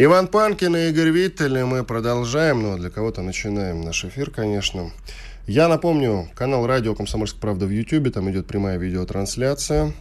[0.00, 4.92] Иван Панкин и Игорь Виттель, мы продолжаем, ну, а для кого-то начинаем наш эфир, конечно.
[5.48, 9.92] Я напомню, канал радио «Комсомольская правда» в YouTube, там идет прямая видеотрансляция.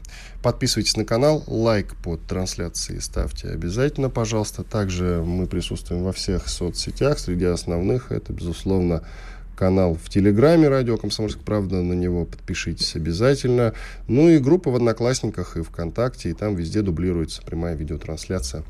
[0.43, 4.63] Подписывайтесь на канал, лайк под трансляцией ставьте обязательно, пожалуйста.
[4.63, 9.01] Также мы присутствуем во всех соцсетях, среди основных это, безусловно,
[9.55, 13.73] канал в Телеграме «Радио Комсомольская правда», на него подпишитесь обязательно.
[14.07, 18.63] Ну и группа в Одноклассниках и ВКонтакте, и там везде дублируется прямая видеотрансляция.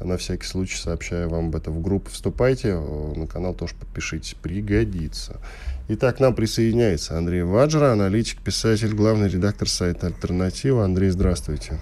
[0.00, 2.10] На всякий случай сообщаю вам об этом в группу.
[2.10, 5.40] Вступайте, на канал тоже подпишитесь, пригодится.
[5.88, 10.84] Итак, к нам присоединяется Андрей Ваджра, аналитик, писатель, главный редактор сайта «Альтернатива».
[10.84, 11.78] Андрей, здравствуйте.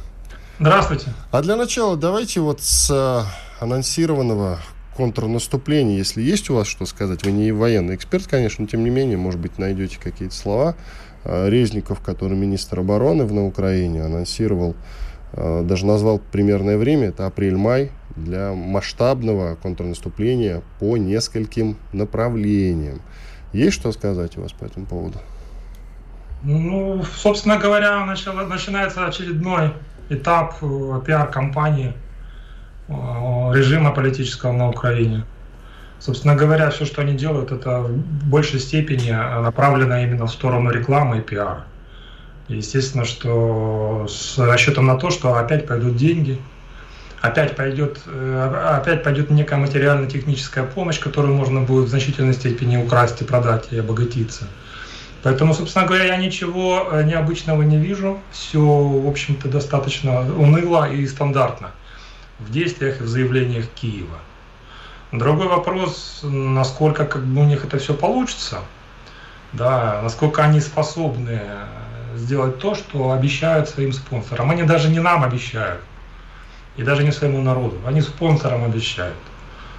[0.60, 1.06] Здравствуйте.
[1.32, 4.60] А для начала давайте вот с э, анонсированного
[4.96, 8.90] контрнаступления, если есть у вас что сказать, вы не военный эксперт, конечно, но тем не
[8.90, 10.76] менее, может быть, найдете какие-то слова.
[11.24, 15.04] Э, Резников, который министр обороны на Украине, анонсировал, э,
[15.36, 23.00] даже назвал примерное время, это апрель-май, для масштабного контрнаступления по нескольким направлениям.
[23.52, 25.18] Есть что сказать у вас по этому поводу?
[26.42, 29.72] Ну, собственно говоря, начало, начинается очередной
[30.10, 31.94] этап э, пиар-компании
[32.88, 35.24] э, режима политического на Украине.
[35.98, 41.18] Собственно говоря, все, что они делают, это в большей степени направлено именно в сторону рекламы
[41.18, 41.64] и пиара.
[42.48, 46.38] Естественно, что с расчетом на то, что опять пойдут деньги,
[47.22, 53.22] опять пойдет, э, опять пойдет некая материально-техническая помощь, которую можно будет в значительной степени украсть
[53.22, 54.46] и продать и обогатиться.
[55.22, 58.20] Поэтому, собственно говоря, я ничего э, необычного не вижу.
[58.30, 61.70] Все, в общем-то, достаточно уныло и стандартно
[62.38, 64.18] в действиях и в заявлениях Киева.
[65.12, 68.58] Другой вопрос, насколько как бы у них это все получится,
[69.52, 71.40] да, насколько они способны
[72.16, 74.50] сделать то, что обещают своим спонсорам.
[74.50, 75.80] Они даже не нам обещают,
[76.76, 79.14] и даже не своему народу, они спонсорам обещают.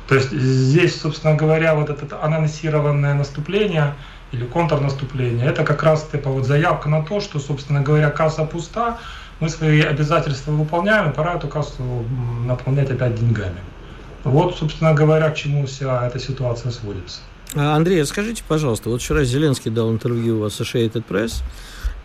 [0.07, 3.95] То есть здесь, собственно говоря, вот это анонсированное наступление
[4.31, 8.99] или контрнаступление, это как раз типа вот заявка на то, что, собственно говоря, касса пуста,
[9.39, 11.83] мы свои обязательства выполняем, и пора эту кассу
[12.45, 13.59] наполнять опять деньгами.
[14.23, 17.19] Вот, собственно говоря, к чему вся эта ситуация сводится.
[17.53, 21.43] А, Андрей, скажите, пожалуйста, вот вчера Зеленский дал интервью в Associated Press,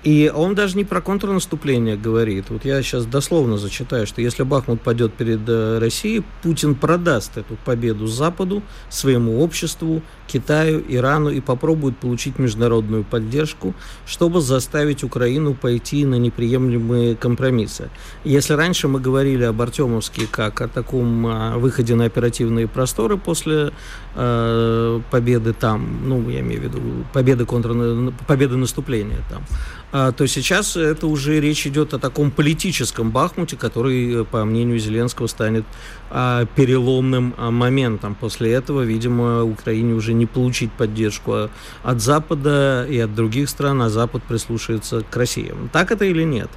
[0.03, 2.47] и он даже не про контрнаступление говорит.
[2.49, 7.57] Вот я сейчас дословно зачитаю, что если Бахмут пойдет перед э, Россией, Путин продаст эту
[7.65, 13.75] победу Западу, своему обществу, Китаю, Ирану и попробует получить международную поддержку,
[14.07, 17.91] чтобы заставить Украину пойти на неприемлемые компромиссы.
[18.25, 23.73] Если раньше мы говорили об Артемовске как о таком э, выходе на оперативные просторы после
[24.15, 26.81] э, победы там, ну, я имею в виду
[27.13, 28.15] победы, контр...
[28.27, 29.43] победы наступления там,
[29.90, 35.27] а, то сейчас это уже речь идет о таком политическом Бахмуте, который, по мнению Зеленского,
[35.27, 35.65] станет
[36.11, 38.15] а, переломным а, моментом.
[38.15, 41.51] После этого, видимо, Украине уже не получить поддержку
[41.83, 45.53] от Запада и от других стран, а Запад прислушается к России.
[45.73, 46.51] Так это или нет?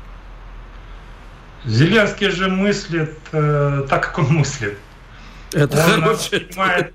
[1.66, 4.78] Зеленский же мыслит э, так, как он мыслит.
[5.54, 6.94] Это он хороший понимает,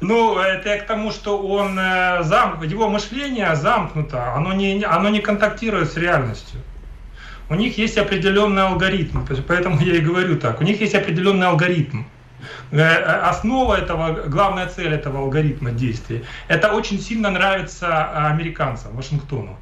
[0.00, 5.08] ну, это я к тому, что он э, зам, его мышление замкнуто, оно не, оно
[5.08, 6.60] не контактирует с реальностью.
[7.48, 10.60] У них есть определенный алгоритм, поэтому я и говорю так.
[10.60, 12.04] У них есть определенный алгоритм.
[12.72, 19.58] Э, э, основа этого, главная цель этого алгоритма действия, это очень сильно нравится американцам, Вашингтону.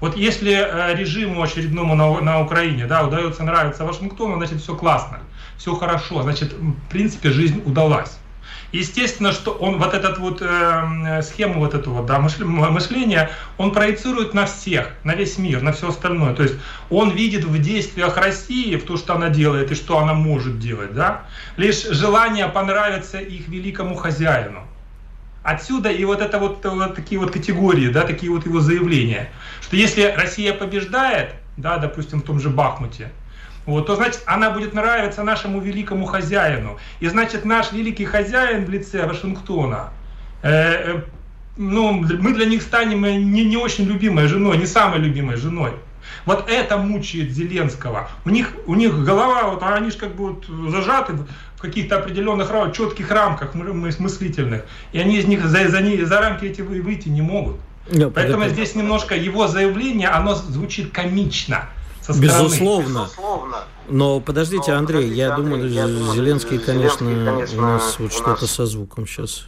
[0.00, 5.20] Вот если режиму очередному на, на Украине да, удается нравиться Вашингтону, значит все классно,
[5.58, 8.19] все хорошо, значит в принципе жизнь удалась.
[8.72, 14.46] Естественно, что он вот этот вот э, схему вот этого да, мышления, он проецирует на
[14.46, 16.34] всех, на весь мир, на все остальное.
[16.34, 16.54] То есть
[16.88, 20.94] он видит в действиях России, в то, что она делает и что она может делать,
[20.94, 21.22] да,
[21.56, 24.60] лишь желание понравиться их великому хозяину.
[25.42, 29.30] Отсюда и вот это вот, вот такие вот категории, да, такие вот его заявления,
[29.62, 33.10] что если Россия побеждает, да, допустим, в том же Бахмуте,
[33.70, 36.78] вот, то значит она будет нравиться нашему великому хозяину.
[37.00, 39.90] И значит наш великий хозяин в лице Вашингтона,
[40.42, 41.00] э, э,
[41.56, 45.72] ну, мы для них станем не, не очень любимой женой, не самой любимой женой.
[46.26, 48.08] Вот это мучает Зеленского.
[48.24, 51.14] У них, у них голова, вот, они же как бы вот зажаты
[51.56, 54.64] в каких-то определенных четких рамках мыслительных.
[54.92, 57.56] И они из них за, за, за рамки эти выйти не могут.
[57.88, 58.54] No, Поэтому это...
[58.54, 61.68] здесь немножко его заявление, оно звучит комично.
[62.12, 63.04] Со Безусловно.
[63.04, 63.58] Безусловно.
[63.88, 67.62] Но подождите, Андрей, Но, подождите, я, Андрей думаю, я думаю, Зеленский, конечно, Зеленский, конечно у
[67.62, 69.46] нас вот что-то со звуком сейчас.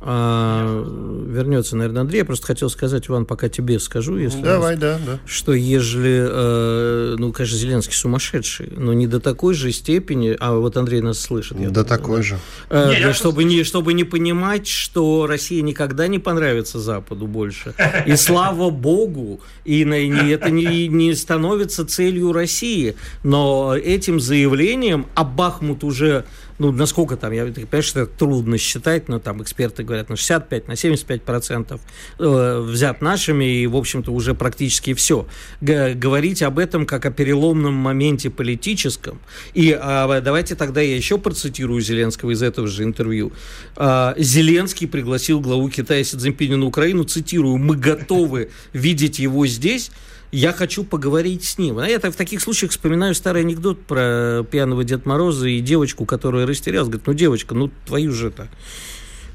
[0.00, 0.84] А,
[1.26, 2.18] вернется, наверное, Андрей.
[2.18, 5.18] Я просто хотел сказать, Иван, пока тебе скажу, если Давай, раз, да, да.
[5.26, 10.76] что ежели, э, ну, конечно, Зеленский сумасшедший, но не до такой же степени, а вот
[10.76, 11.58] Андрей нас слышит.
[11.58, 12.38] до думаю, такой да, же.
[12.70, 17.74] Э, не, да, чтобы, не, чтобы не понимать, что Россия никогда не понравится Западу больше.
[18.06, 22.94] И слава Богу, и, и это не, не становится целью России.
[23.24, 26.24] Но этим заявлением, а Бахмут уже
[26.58, 30.68] ну, насколько там, я понимаю, что это трудно считать, но там эксперты говорят на 65,
[30.68, 31.80] на 75 процентов
[32.18, 35.26] э, взят нашими, и, в общем-то, уже практически все.
[35.60, 39.20] Г- говорить об этом как о переломном моменте политическом,
[39.54, 43.32] и э, давайте тогда я еще процитирую Зеленского из этого же интервью.
[43.76, 49.90] Э, Зеленский пригласил главу Китая Си Цзиньпиня на Украину, цитирую, «Мы готовы видеть его здесь,
[50.30, 51.78] я хочу поговорить с ним.
[51.78, 56.46] А я в таких случаях вспоминаю старый анекдот про пьяного Деда Мороза и девочку, которая
[56.46, 56.88] растерялась.
[56.88, 58.48] Говорит, ну, девочка, ну, твою же так.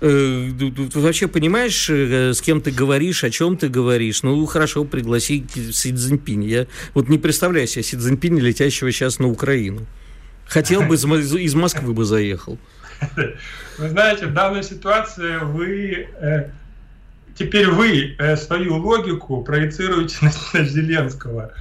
[0.02, 4.22] Э, ты вообще понимаешь, э, с кем ты говоришь, о чем ты говоришь?
[4.22, 6.44] Ну, хорошо, пригласи Си Цзиньпинь.
[6.44, 9.86] Я вот не представляю себе Си Цзиньпинь, летящего сейчас на Украину.
[10.46, 12.60] Хотел бы, из Москвы бы заехал.
[13.78, 16.50] Вы знаете, в данной ситуации вы э,
[17.36, 21.52] теперь вы э, свою логику проецируете на, на Зеленского.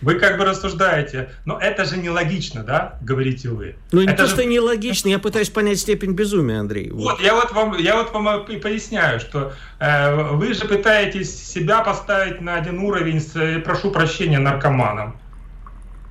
[0.00, 3.74] Вы как бы рассуждаете, но это же нелогично, да, говорите вы.
[3.90, 4.34] Ну, не это то, же...
[4.34, 6.90] что нелогично, я пытаюсь понять степень безумия, Андрей.
[6.90, 11.34] Вот, вот я вот вам, я вот вам и поясняю, что э, вы же пытаетесь
[11.34, 15.18] себя поставить на один уровень с, э, прошу прощения, наркоманом.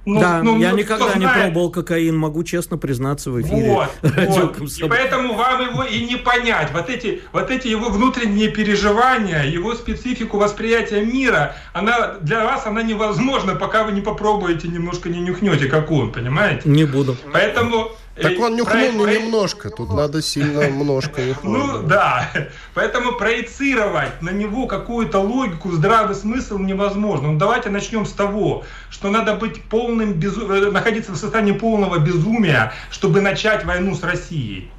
[0.08, 3.74] Ну, да, ну, я ну, никогда не пробовал кокаин, могу честно признаться в эфире.
[3.74, 4.58] Вот, вот.
[4.78, 6.72] И поэтому вам его и не понять.
[6.72, 12.84] Вот эти, вот эти его внутренние переживания, его специфику восприятия мира, она для вас она
[12.84, 16.62] невозможна, пока вы не попробуете, немножко не нюхнете, как он, понимаете?
[16.70, 17.18] Не буду.
[17.34, 17.92] Поэтому
[18.22, 22.30] так он нюхнул не немножко, тут надо сильно немножко Ну да,
[22.74, 27.32] поэтому проецировать на него какую-то логику, здравый смысл невозможно.
[27.32, 30.52] Ну давайте начнем с того, что надо быть полным безу...
[30.52, 34.72] Э, находиться в состоянии полного безумия, чтобы начать войну с Россией.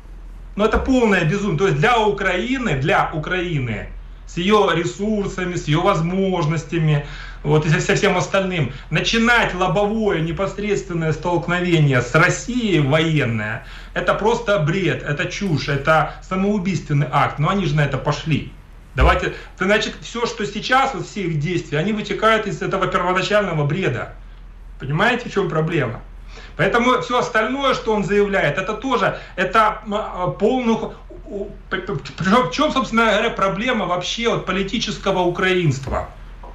[0.56, 1.58] Но это полное безумие.
[1.58, 3.88] То есть для Украины, для Украины
[4.26, 7.06] с ее ресурсами, с ее возможностями,
[7.42, 15.02] вот и со всем остальным, начинать лобовое непосредственное столкновение с Россией военное, это просто бред,
[15.02, 18.52] это чушь, это самоубийственный акт, но они же на это пошли.
[18.94, 24.14] Давайте, значит, все, что сейчас, вот все их действия, они вытекают из этого первоначального бреда.
[24.80, 26.00] Понимаете, в чем проблема?
[26.56, 30.92] Поэтому все остальное, что он заявляет, это тоже, это а, полных
[31.70, 36.08] в чем, собственно говоря, проблема вообще вот политического украинства?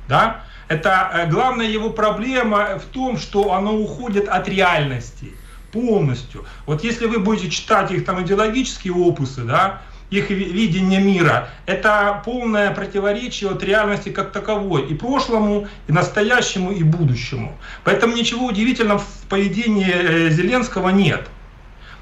[0.08, 0.42] Да?
[0.74, 5.32] Это э, главная его проблема в том, что оно уходит от реальности
[5.72, 6.46] полностью.
[6.66, 12.72] Вот если вы будете читать их там идеологические опусы, да, их видение мира, это полное
[12.72, 17.56] противоречие от реальности как таковой, и прошлому, и настоящему, и будущему.
[17.84, 21.28] Поэтому ничего удивительного в поведении э, Зеленского нет.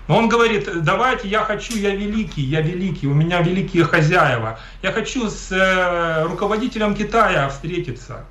[0.08, 4.60] Но он говорит, давайте, я хочу, я великий, я великий, у меня великие хозяева.
[4.82, 8.26] Я хочу с э, руководителем Китая встретиться.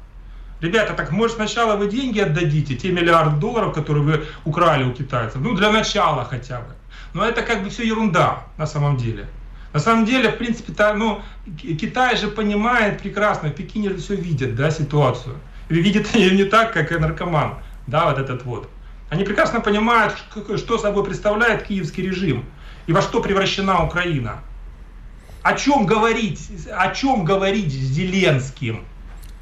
[0.60, 5.40] Ребята, так может сначала вы деньги отдадите, те миллиарды долларов, которые вы украли у китайцев,
[5.40, 6.74] ну для начала хотя бы.
[7.14, 9.26] Но это как бы все ерунда на самом деле.
[9.72, 11.22] На самом деле, в принципе, то, ну,
[11.56, 15.36] Китай же понимает прекрасно, в Пекине же все видят, да, ситуацию.
[15.68, 17.54] Видит ее не так, как и наркоман,
[17.86, 18.68] да, вот этот вот.
[19.08, 20.14] Они прекрасно понимают,
[20.56, 22.44] что собой представляет киевский режим
[22.86, 24.40] и во что превращена Украина.
[25.42, 26.40] О чем говорить,
[26.70, 28.84] о чем говорить с Зеленским?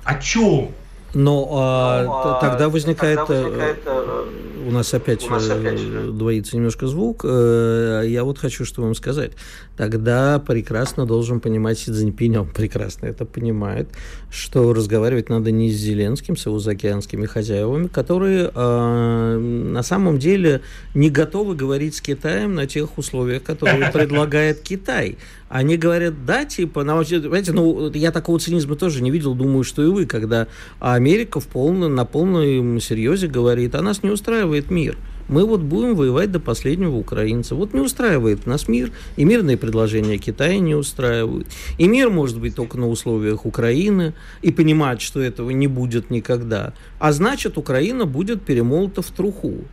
[0.04, 0.72] О чем?
[1.14, 4.24] Но а, ну, а, тогда возникает, тогда возникает э,
[4.66, 7.22] у нас опять, у нас опять э, двоится немножко звук.
[7.24, 9.32] Э, я вот хочу что вам сказать.
[9.78, 13.88] Тогда прекрасно должен понимать Си Цзиньпинь, он прекрасно это понимает,
[14.28, 20.62] что разговаривать надо не с Зеленским, с его заокеанскими хозяевами, которые э, на самом деле
[20.94, 25.16] не готовы говорить с Китаем на тех условиях, которые предлагает Китай.
[25.48, 29.84] Они говорят, да, типа, на, понимаете, ну, я такого цинизма тоже не видел, думаю, что
[29.84, 30.48] и вы, когда
[30.80, 34.98] Америка в полном, на полном серьезе говорит, а нас не устраивает мир.
[35.28, 37.54] Мы вот будем воевать до последнего украинца.
[37.54, 41.46] Вот не устраивает нас мир, и мирные предложения Китая не устраивают.
[41.76, 46.72] И мир может быть только на условиях Украины, и понимать, что этого не будет никогда.
[46.98, 49.64] А значит, Украина будет перемолота в труху.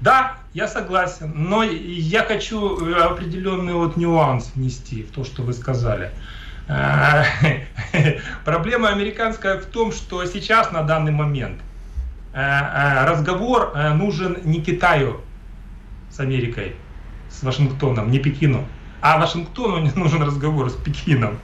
[0.00, 5.54] Да, я согласен, но я хочу э, определенный вот нюанс внести в то, что вы
[5.54, 6.10] сказали.
[6.68, 7.24] Э,
[8.44, 11.60] проблема американская в том, что сейчас на данный момент
[12.36, 15.22] разговор нужен не Китаю
[16.10, 16.76] с Америкой,
[17.30, 18.66] с Вашингтоном, не Пекину,
[19.00, 21.38] а Вашингтону не нужен разговор с Пекином.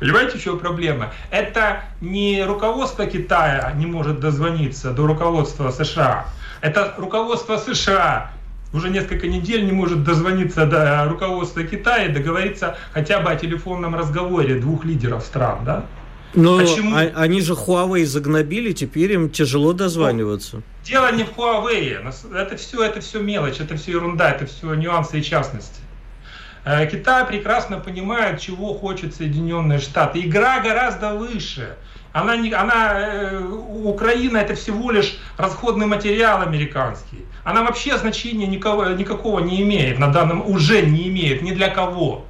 [0.00, 1.12] Понимаете, в чем проблема?
[1.30, 6.26] Это не руководство Китая не может дозвониться до руководства США,
[6.62, 8.30] это руководство США
[8.72, 13.94] уже несколько недель не может дозвониться до руководства Китая и договориться хотя бы о телефонном
[13.94, 15.84] разговоре двух лидеров стран, да?
[16.34, 16.96] Но Почему?
[16.96, 20.56] А, они же Huawei загнобили, теперь им тяжело дозваниваться.
[20.56, 24.74] Ну, дело не в Huawei, это все, это все мелочь, это все ерунда, это все
[24.74, 25.80] нюансы и частности.
[26.64, 30.20] Э, Китай прекрасно понимает, чего хочет Соединенные Штаты.
[30.20, 31.76] Игра гораздо выше.
[32.12, 37.24] Она не, она, э, Украина это всего лишь расходный материал американский.
[37.42, 42.24] Она вообще значения никого, никакого не имеет на данном, уже не имеет ни для кого.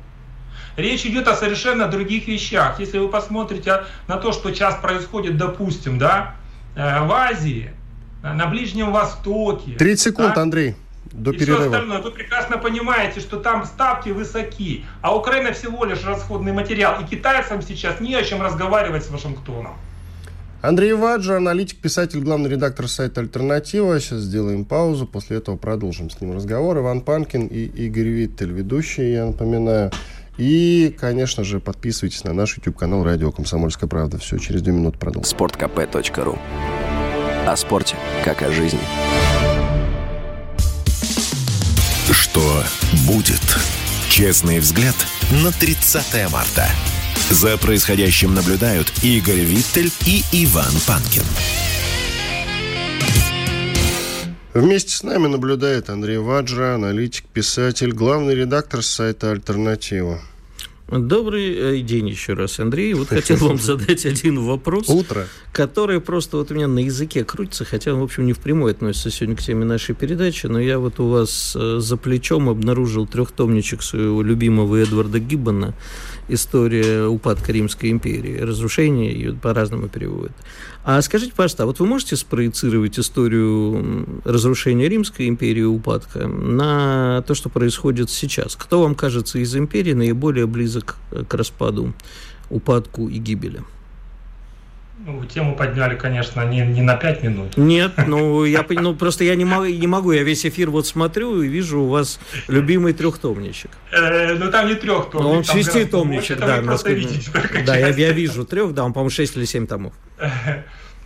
[0.77, 2.81] Речь идет о совершенно других вещах.
[2.81, 6.35] Если вы посмотрите на то, что сейчас происходит, допустим, да,
[6.75, 7.73] э, в Азии,
[8.23, 9.73] на Ближнем Востоке.
[9.73, 10.77] 30 секунд, да, Андрей
[11.13, 11.61] до и перерыва.
[11.61, 12.01] все остальное.
[12.01, 17.01] Вы прекрасно понимаете, что там ставки высоки, а Украина всего лишь расходный материал.
[17.03, 19.77] И китайцам сейчас не о чем разговаривать с Вашингтоном.
[20.63, 23.99] Андрей Ваджа, аналитик, писатель, главный редактор сайта «Альтернатива».
[23.99, 26.79] Сейчас сделаем паузу, после этого продолжим с ним разговор.
[26.79, 29.91] Иван Панкин и Игорь Виттель, ведущие, я напоминаю.
[30.45, 34.19] И, конечно же, подписывайтесь на наш YouTube-канал «Радио Комсомольская правда».
[34.19, 35.31] Все, через две минуты продолжим.
[35.31, 36.37] Спорткп.ру
[37.47, 37.95] О спорте,
[38.25, 38.81] как о жизни.
[42.11, 42.65] Что
[43.07, 43.41] будет?
[44.11, 44.97] Честный взгляд
[45.45, 46.67] на 30 марта.
[47.31, 51.23] За происходящим наблюдают Игорь Виттель и Иван Панкин.
[54.55, 60.21] Вместе с нами наблюдает Андрей Ваджра, аналитик, писатель, главный редактор сайта «Альтернатива».
[60.99, 62.93] Добрый э, день еще раз, Андрей.
[62.93, 64.91] Вот хотел вам задать один вопрос.
[64.91, 65.27] Утро.
[65.53, 69.11] Который просто вот у меня на языке крутится, хотя он, в общем, не впрямую относится
[69.11, 73.83] сегодня к теме нашей передачи, но я вот у вас э, за плечом обнаружил трехтомничек
[73.83, 75.75] своего любимого Эдварда Гиббона
[76.29, 80.33] «История упадка Римской империи», разрушение, ее по-разному переводят.
[80.85, 87.35] А скажите, пожалуйста, а вот вы можете спроецировать историю разрушения Римской империи, упадка, на то,
[87.35, 88.57] что происходит сейчас?
[88.57, 90.97] Кто вам кажется из империи наиболее близок
[91.29, 91.93] к распаду,
[92.51, 93.63] упадку и гибели?
[95.05, 97.57] Ну, тему подняли, конечно, не, не на пять минут.
[97.57, 101.43] Нет, ну, я, ну просто я не могу, не могу, я весь эфир вот смотрю
[101.43, 103.71] и вижу у вас любимый трехтомничек.
[103.91, 105.15] Э, ну, там не трехтомничек.
[105.15, 106.61] Ну, он шеститомничек, да.
[106.61, 107.31] Видите,
[107.67, 109.93] да, я, я вижу трех, да, он, по-моему, шесть или семь томов.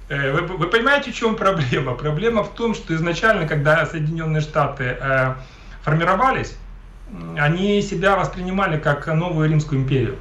[0.08, 1.94] Э, вы, вы понимаете, в чем проблема?
[1.94, 5.34] Проблема в том, что изначально, когда Соединенные Штаты э,
[5.82, 6.54] формировались,
[7.38, 10.18] они себя воспринимали как новую Римскую империю.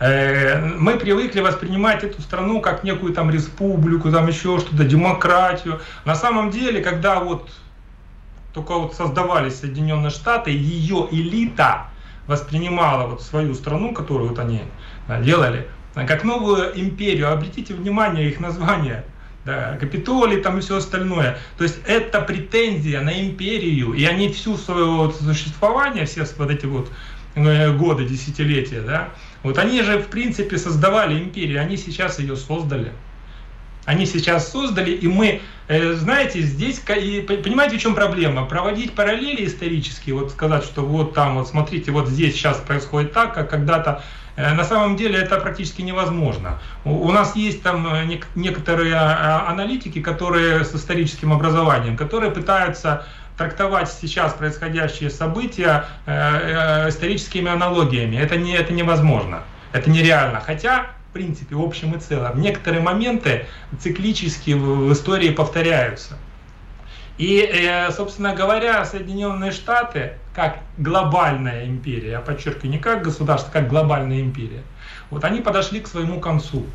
[0.00, 5.80] Э, мы привыкли воспринимать эту страну как некую там республику, там еще что-то, демократию.
[6.04, 7.50] На самом деле, когда вот
[8.52, 11.88] только вот создавались Соединенные Штаты, ее элита
[12.26, 14.62] воспринимала вот свою страну, которую вот они
[15.20, 17.32] делали, как новую империю.
[17.32, 19.04] Обратите внимание их название.
[19.44, 21.36] Да, Капитолий там и все остальное.
[21.58, 26.64] То есть это претензия на империю, и они всю свое вот существование, все вот эти
[26.64, 26.90] вот
[27.34, 29.10] э, годы, десятилетия, да,
[29.44, 32.92] вот они же, в принципе, создавали империю, они сейчас ее создали.
[33.84, 38.46] Они сейчас создали, и мы, э, знаете, здесь, понимаете, в чем проблема?
[38.46, 43.34] Проводить параллели исторические, вот сказать, что вот там, вот смотрите, вот здесь сейчас происходит так,
[43.34, 44.02] как когда-то,
[44.36, 46.58] э, на самом деле это практически невозможно.
[46.86, 53.06] У нас есть там э, некоторые а, а, аналитики, которые с историческим образованием, которые пытаются
[53.36, 58.16] трактовать сейчас происходящие события э, э, историческими аналогиями.
[58.16, 60.40] Это, не, это невозможно, это нереально.
[60.40, 63.46] Хотя, в принципе, в общем и целом, некоторые моменты
[63.80, 66.16] циклически в, истории повторяются.
[67.18, 73.68] И, э, собственно говоря, Соединенные Штаты, как глобальная империя, я подчеркиваю, не как государство, как
[73.68, 74.62] глобальная империя,
[75.10, 76.66] вот они подошли к своему концу.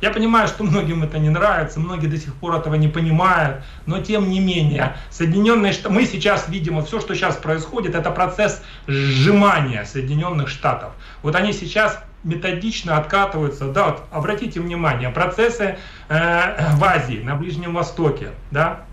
[0.00, 4.00] Я понимаю, что многим это не нравится, многие до сих пор этого не понимают, но
[4.00, 9.84] тем не менее, Соединенные Штаты, мы сейчас видим, все, что сейчас происходит, это процесс сжимания
[9.84, 10.92] Соединенных Штатов.
[11.22, 15.78] Вот они сейчас методично откатываются, да, вот обратите внимание, процессы
[16.08, 18.84] э, в Азии, на Ближнем Востоке, да,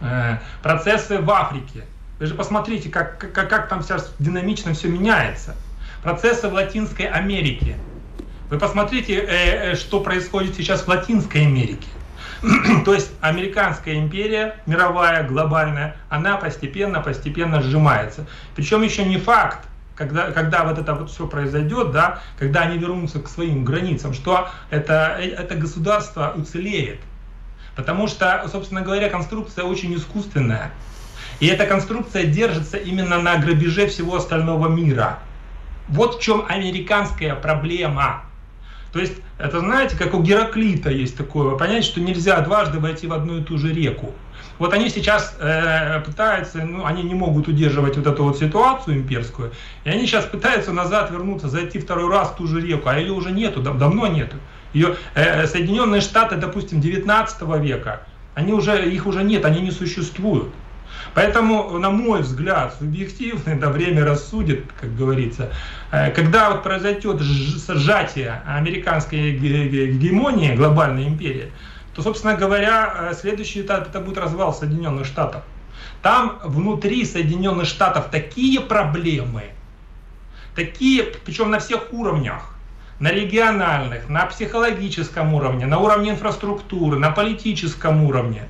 [0.00, 1.84] Э, процессы в Африке.
[2.18, 5.56] Вы же посмотрите, как, как, как там сейчас динамично все меняется.
[6.02, 7.76] Процессы в Латинской Америке.
[8.50, 11.86] Вы посмотрите, э, э, что происходит сейчас в Латинской Америке.
[12.84, 18.26] То есть американская империя, мировая, глобальная, она постепенно-постепенно сжимается.
[18.54, 23.20] Причем еще не факт, когда, когда вот это вот все произойдет, да, когда они вернутся
[23.20, 27.00] к своим границам, что это, это государство уцелеет.
[27.76, 30.70] Потому что, собственно говоря, конструкция очень искусственная.
[31.40, 35.18] И эта конструкция держится именно на грабеже всего остального мира.
[35.88, 38.22] Вот в чем американская проблема.
[38.92, 43.12] То есть, это знаете, как у Гераклита есть такое понятие, что нельзя дважды войти в
[43.12, 44.14] одну и ту же реку.
[44.58, 49.52] Вот они сейчас э, пытаются, ну, они не могут удерживать вот эту вот ситуацию имперскую,
[49.84, 53.12] и они сейчас пытаются назад вернуться, зайти второй раз в ту же реку, а ее
[53.12, 54.36] уже нету, давно нету.
[54.72, 58.02] Ее, э, Соединенные Штаты, допустим, 19 века,
[58.34, 60.48] они уже, их уже нет, они не существуют.
[61.18, 65.50] Поэтому, на мой взгляд, субъективный, да, время рассудит, как говорится,
[65.90, 71.50] э, когда вот произойдет сжатие американской гегемонии, глобальной империи,
[71.92, 75.42] то, собственно говоря, э, следующий этап это будет развал Соединенных Штатов.
[76.02, 79.42] Там внутри Соединенных Штатов такие проблемы,
[80.54, 82.54] такие, причем на всех уровнях,
[83.00, 88.44] на региональных, на психологическом уровне, на уровне инфраструктуры, на политическом уровне,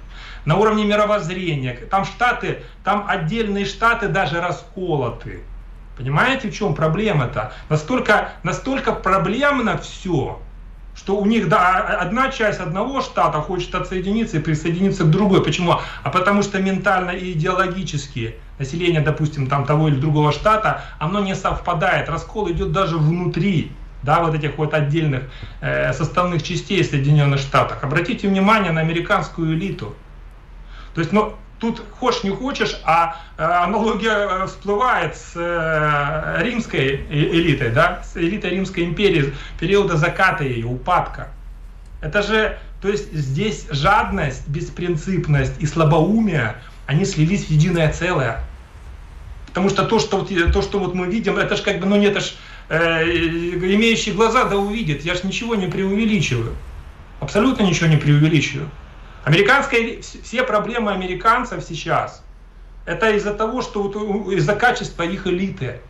[0.44, 1.76] на уровне мировоззрения.
[1.90, 5.40] Там штаты, там отдельные штаты даже расколоты.
[5.96, 7.52] Понимаете, в чем проблема-то?
[7.68, 10.40] Настолько, настолько проблемно все,
[10.94, 15.42] что у них да, одна часть одного штата хочет отсоединиться и присоединиться к другой.
[15.42, 15.74] Почему?
[16.02, 21.34] А потому что ментально и идеологически население, допустим, там того или другого штата, оно не
[21.34, 22.08] совпадает.
[22.08, 25.24] Раскол идет даже внутри да, вот этих вот отдельных
[25.60, 27.82] э, составных частей Соединенных Штатов.
[27.82, 29.94] Обратите внимание на американскую элиту.
[30.98, 37.06] То есть, ну, тут хочешь не хочешь, а э, аналогия э, всплывает с э, римской
[37.08, 41.28] элитой, да, с элитой Римской империи, периода заката ее, упадка.
[42.00, 48.40] Это же, то есть здесь жадность, беспринципность и слабоумие, они слились в единое целое.
[49.46, 52.16] Потому что то, что, то, что вот мы видим, это же как бы, ну нет,
[52.16, 52.32] это же
[52.70, 55.04] э, имеющий глаза да увидит.
[55.04, 56.56] Я же ничего не преувеличиваю.
[57.20, 58.68] Абсолютно ничего не преувеличиваю.
[59.28, 62.24] Американская, все проблемы американцев сейчас,
[62.86, 65.80] это из-за того, что вот, из-за качества их элиты,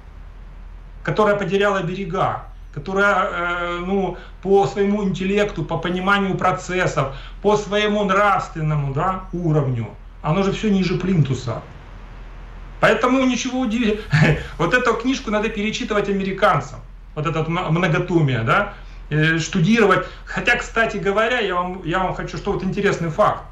[1.04, 8.92] которая потеряла берега, которая э, ну, по своему интеллекту, по пониманию процессов, по своему нравственному
[8.92, 9.86] да, уровню,
[10.20, 11.62] оно же все ниже плинтуса.
[12.80, 14.02] Поэтому ничего удивительного.
[14.58, 16.80] Вот эту книжку надо перечитывать американцам.
[17.14, 18.74] Вот это многотумие, да,
[19.10, 20.06] э, штудировать.
[20.24, 23.42] Хотя, кстати говоря, я вам, я вам хочу, что вот интересный факт.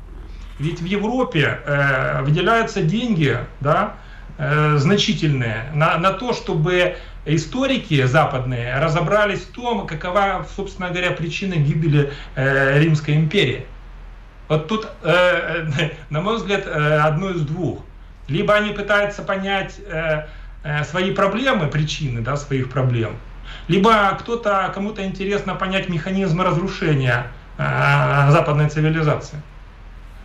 [0.59, 3.95] Ведь в Европе э, выделяются деньги, да,
[4.39, 11.55] э, значительные на, на то, чтобы историки западные разобрались в том, какова, собственно говоря, причина
[11.55, 13.67] гибели э, Римской империи.
[14.49, 15.67] Вот тут, э,
[16.11, 17.81] на мой взгляд, э, одно из двух–
[18.29, 20.27] либо они пытаются понять э,
[20.65, 23.17] э, свои проблемы, причины да, своих проблем,
[23.69, 27.27] либо кто-то, кому-то интересно понять механизмы разрушения
[27.59, 29.41] э, западной цивилизации.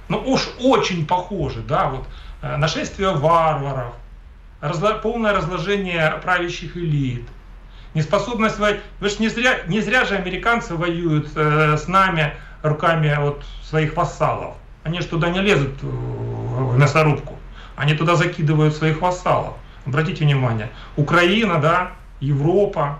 [0.09, 2.07] Ну уж очень похоже, да, вот
[2.41, 3.93] э, нашествие варваров,
[4.59, 7.25] разло, полное разложение правящих элит,
[7.93, 8.81] неспособность воевать.
[8.99, 13.95] Вы же не зря, не зря же американцы воюют э, с нами руками вот, своих
[13.95, 14.55] вассалов.
[14.83, 17.37] Они же туда не лезут э, в мясорубку.
[17.75, 19.53] Они туда закидывают своих вассалов.
[19.85, 22.99] Обратите внимание, Украина, да, Европа.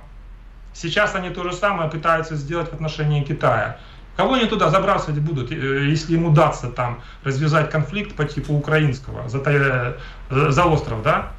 [0.73, 3.77] Сейчас они то же самое пытаются сделать в отношении Китая.
[4.15, 9.29] Кого они туда забрасывать будут, э, если им удастся там развязать конфликт по типу украинского
[9.29, 9.93] за, э,
[10.29, 11.31] за остров, да?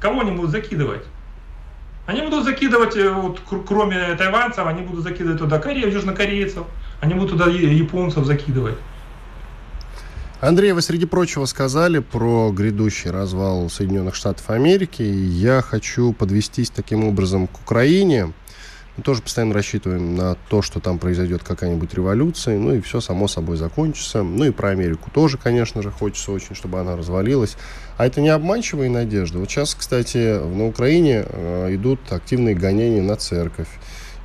[0.00, 1.04] Кого они будут закидывать?
[2.06, 6.64] Они будут закидывать, э, вот, кроме тайванцев, они будут закидывать туда кореев, южнокорейцев,
[7.00, 8.76] они будут туда японцев закидывать.
[10.40, 15.02] Андрей, вы среди прочего сказали про грядущий развал Соединенных Штатов Америки.
[15.02, 18.32] Я хочу подвестись таким образом к Украине.
[19.04, 23.56] Тоже постоянно рассчитываем на то, что там произойдет какая-нибудь революция, ну и все само собой
[23.56, 24.22] закончится.
[24.22, 27.56] Ну и про Америку тоже, конечно же, хочется очень, чтобы она развалилась.
[27.96, 29.38] А это не обманчивые надежды.
[29.38, 33.68] Вот сейчас, кстати, на Украине э, идут активные гонения на церковь.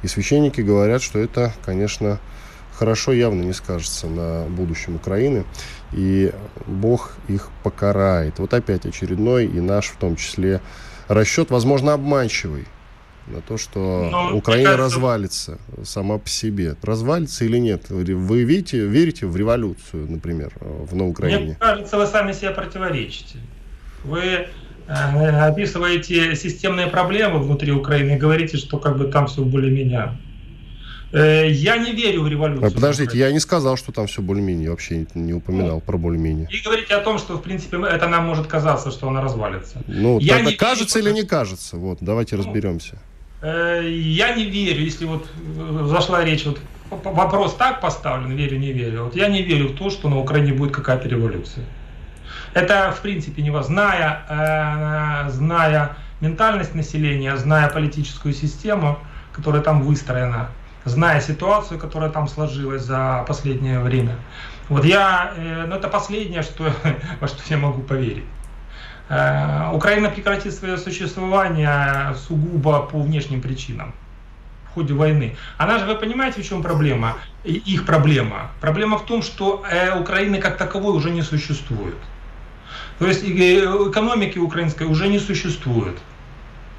[0.03, 2.19] И священники говорят, что это, конечно,
[2.77, 5.45] хорошо явно не скажется на будущем Украины
[5.93, 6.31] и
[6.67, 8.39] Бог их покарает.
[8.39, 10.61] Вот опять очередной и наш в том числе
[11.07, 12.67] расчет, возможно, обманчивый.
[13.27, 14.83] На то, что Но, ну, Украина кажется...
[14.83, 16.75] развалится сама по себе.
[16.81, 17.89] Развалится или нет?
[17.89, 21.45] Вы видите, верите в революцию, например, в, на Украине?
[21.45, 23.39] Мне кажется, вы сами себе противоречите.
[24.03, 24.47] Вы э,
[24.87, 30.17] описываете системные проблемы внутри Украины и говорите, что как бы там все более-менее
[31.15, 32.67] Э, я не верю в революцию.
[32.67, 36.47] А подождите, я не сказал, что там все более-менее, вообще не упоминал ну, про более-менее.
[36.51, 39.81] И говорите о том, что, в принципе, это нам может казаться, что она развалится.
[39.87, 41.77] Ну, я не кажется верю, или не кажется?
[41.77, 43.01] Вот, давайте ну, разберемся.
[43.41, 48.71] Э, я не верю, если вот э, зашла речь, вот вопрос так поставлен, верю, не
[48.71, 49.05] верю.
[49.05, 51.65] Вот я не верю в то, что на Украине будет какая-то революция.
[52.53, 53.63] Это, в принципе, не.
[53.63, 58.97] Зная, зная ментальность населения, зная политическую систему,
[59.33, 60.49] которая там выстроена,
[60.85, 64.15] зная ситуацию, которая там сложилась за последнее время.
[64.69, 66.71] Вот я, э, ну это последнее, что,
[67.19, 68.23] во что я могу поверить.
[69.09, 73.93] Э, Украина прекратит свое существование сугубо по внешним причинам
[74.69, 75.35] в ходе войны.
[75.57, 77.17] Она же, вы понимаете, в чем проблема?
[77.43, 78.51] Их проблема.
[78.61, 81.97] Проблема в том, что э, Украины как таковой уже не существует.
[82.99, 85.97] То есть экономики украинской уже не существует.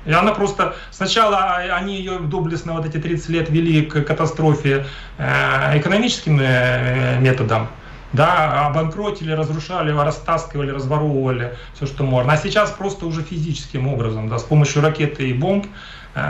[0.07, 0.77] И она просто...
[0.91, 4.87] Сначала они ее доблестно вот эти 30 лет вели к катастрофе
[5.19, 7.69] э, экономическим э, методом.
[8.17, 12.33] Да, обанкротили, разрушали, растаскивали, разворовывали все, что можно.
[12.33, 15.67] А сейчас просто уже физическим образом, да, с помощью ракеты и бомб
[16.15, 16.21] э,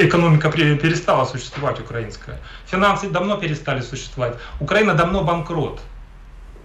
[0.00, 2.40] экономика перестала существовать украинская.
[2.66, 4.34] Финансы давно перестали существовать.
[4.58, 5.80] Украина давно банкрот.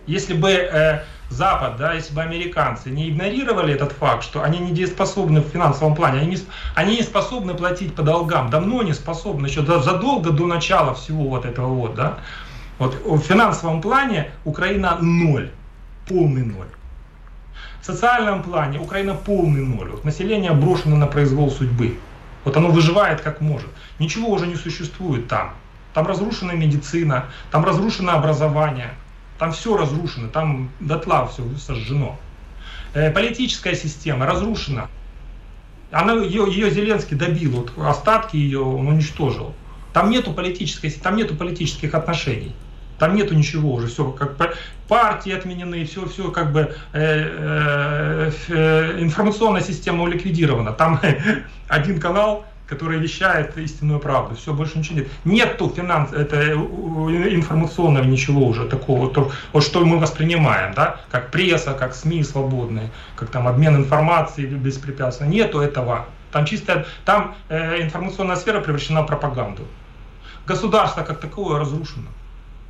[0.07, 5.41] Если бы Запад, да, если бы американцы не игнорировали этот факт, что они не дееспособны
[5.41, 6.37] в финансовом плане, они не,
[6.73, 11.45] они не способны платить по долгам, давно не способны, еще задолго до начала всего вот
[11.45, 12.19] этого вот, да,
[12.79, 15.51] вот в финансовом плане Украина ноль,
[16.07, 16.67] полный ноль.
[17.81, 19.89] В социальном плане Украина полный ноль.
[19.89, 21.97] Вот население брошено на произвол судьбы.
[22.43, 23.69] Вот оно выживает как может.
[23.99, 25.53] Ничего уже не существует там.
[25.93, 28.93] Там разрушена медицина, там разрушено образование,
[29.39, 32.17] там все разрушено, там дотла все сожжено.
[32.93, 34.89] Э, политическая система разрушена.
[35.91, 39.53] Она, ее, ее Зеленский добил, вот остатки ее он уничтожил.
[39.93, 42.53] Там нету политической, там нету политических отношений.
[42.99, 44.35] Там нету ничего уже, все как
[44.87, 50.71] партии отменены, все, все как бы э, э, э, информационная система ликвидирована.
[50.71, 50.99] Там
[51.67, 54.35] один канал который вещает истинную правду.
[54.35, 55.07] Все, больше ничего нет.
[55.23, 61.73] Нету финанс, это информационного ничего уже такого, то, вот что мы воспринимаем, да, как пресса,
[61.73, 65.29] как СМИ свободные, как там обмен информацией беспрепятственно.
[65.29, 66.07] Нету этого.
[66.31, 69.63] Там чисто, там э, информационная сфера превращена в пропаганду.
[70.45, 72.09] Государство как таковое разрушено.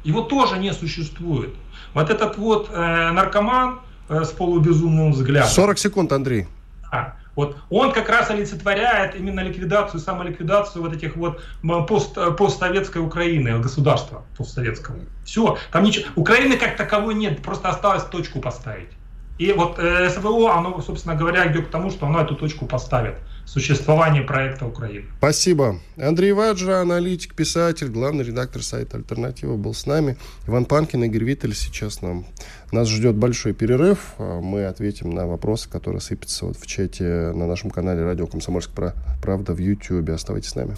[0.08, 1.54] Его тоже не существует.
[1.93, 5.50] Вот этот вот э, наркоман э, с полубезумным взглядом.
[5.50, 6.48] 40 секунд, Андрей.
[6.89, 11.41] А, вот он как раз олицетворяет именно ликвидацию, самоликвидацию вот этих вот
[11.89, 14.98] пост, постсоветской Украины, государства постсоветского.
[15.26, 16.06] Все, там ничего.
[16.15, 18.91] Украины как таковой нет, просто осталось точку поставить.
[19.38, 23.15] И вот э, СВО, оно, собственно говоря, идет к тому, что оно эту точку поставит.
[23.45, 25.06] Существование проекта Украины.
[25.19, 25.80] Спасибо.
[25.95, 30.17] Андрей Ваджа, аналитик, писатель, главный редактор сайта «Альтернатива» был с нами.
[30.47, 32.26] Иван Панкин, Игорь Виттель сейчас нам...
[32.73, 34.15] Нас ждет большой перерыв.
[34.17, 38.93] А мы ответим на вопросы, которые сыпятся вот в чате на нашем канале «Радио Комсомольская
[39.21, 40.10] правда» в YouTube.
[40.10, 40.76] Оставайтесь с нами.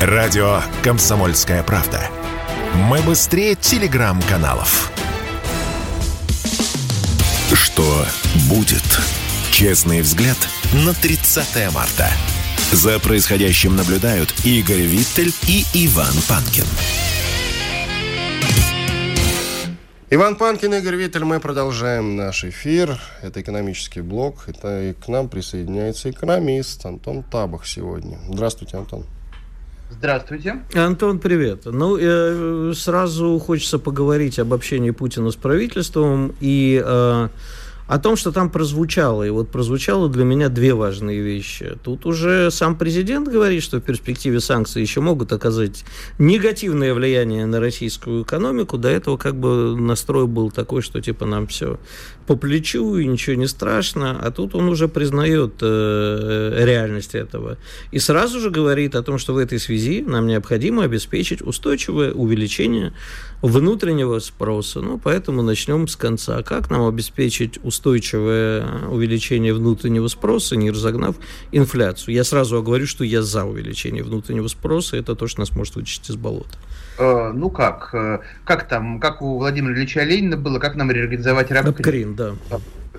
[0.00, 2.00] Радио «Комсомольская правда».
[2.88, 4.92] Мы быстрее телеграм-каналов.
[7.78, 8.04] Что
[8.50, 8.82] будет?
[9.52, 10.36] Честный взгляд
[10.84, 12.08] на 30 марта.
[12.72, 16.64] За происходящим наблюдают Игорь Виттель и Иван Панкин.
[20.10, 22.98] Иван Панкин, Игорь Виттель, мы продолжаем наш эфир.
[23.22, 24.48] Это экономический блок.
[24.48, 28.18] Это и к нам присоединяется экономист Антон Табах сегодня.
[28.28, 29.04] Здравствуйте, Антон.
[29.88, 30.62] Здравствуйте.
[30.74, 31.60] Антон, привет.
[31.64, 37.28] Ну, э, сразу хочется поговорить об общении Путина с правительством и э,
[37.88, 39.24] о том, что там прозвучало.
[39.24, 41.76] И вот прозвучало для меня две важные вещи.
[41.82, 45.84] Тут уже сам президент говорит, что в перспективе санкции еще могут оказать
[46.18, 48.76] негативное влияние на российскую экономику.
[48.76, 51.80] До этого как бы настрой был такой, что типа нам все
[52.28, 54.20] по плечу и ничего не страшно.
[54.20, 57.56] А тут он уже признает э, реальность этого.
[57.90, 62.92] И сразу же говорит о том, что в этой связи нам необходимо обеспечить устойчивое увеличение
[63.40, 64.82] внутреннего спроса.
[64.82, 66.42] Ну, поэтому начнем с конца.
[66.42, 71.16] Как нам обеспечить устойчивое увеличение внутреннего спроса, не разогнав
[71.50, 72.14] инфляцию.
[72.14, 76.10] Я сразу говорю, что я за увеличение внутреннего спроса, это то, что нас может вычистить
[76.10, 76.58] из болота.
[76.98, 77.90] Э, ну как?
[77.92, 82.14] Э, как там, как у Владимира Ильича Ленина было, как нам реорганизовать рабкрин?
[82.14, 82.34] Да.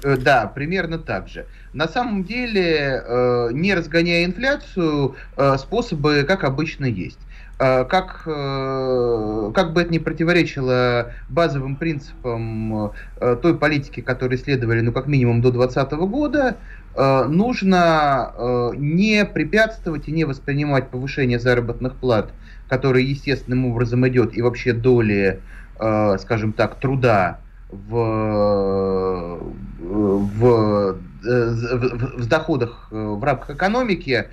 [0.04, 1.46] Э, да, примерно так же.
[1.74, 3.04] На самом деле,
[3.52, 5.16] не разгоняя инфляцию,
[5.60, 7.20] способы, как обычно, есть.
[7.60, 15.42] Как, как бы это ни противоречило базовым принципам той политики, которые следовали, ну, как минимум
[15.42, 16.56] до 2020 года,
[16.96, 22.32] нужно не препятствовать и не воспринимать повышение заработных плат,
[22.70, 25.42] которое естественным образом идет, и вообще доли,
[25.76, 29.40] скажем так, труда в,
[29.80, 34.28] в, в, в доходах э, в рамках экономики э,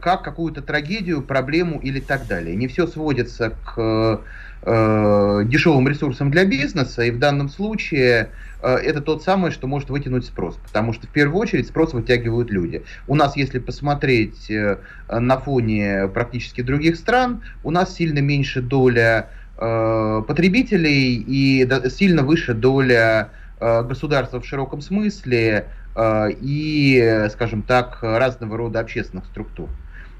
[0.00, 2.56] как какую-то трагедию, проблему или так далее.
[2.56, 4.20] Не все сводится к
[4.62, 8.30] э, дешевым ресурсам для бизнеса, и в данном случае
[8.62, 12.50] э, это тот самый, что может вытянуть спрос, потому что в первую очередь спрос вытягивают
[12.50, 12.82] люди.
[13.06, 14.78] У нас, если посмотреть э,
[15.10, 22.52] на фоне практически других стран, у нас сильно меньше доля Э, потребителей и сильно выше
[22.52, 25.64] доля э, государства в широком смысле э,
[25.98, 29.68] и, скажем так, разного рода общественных структур.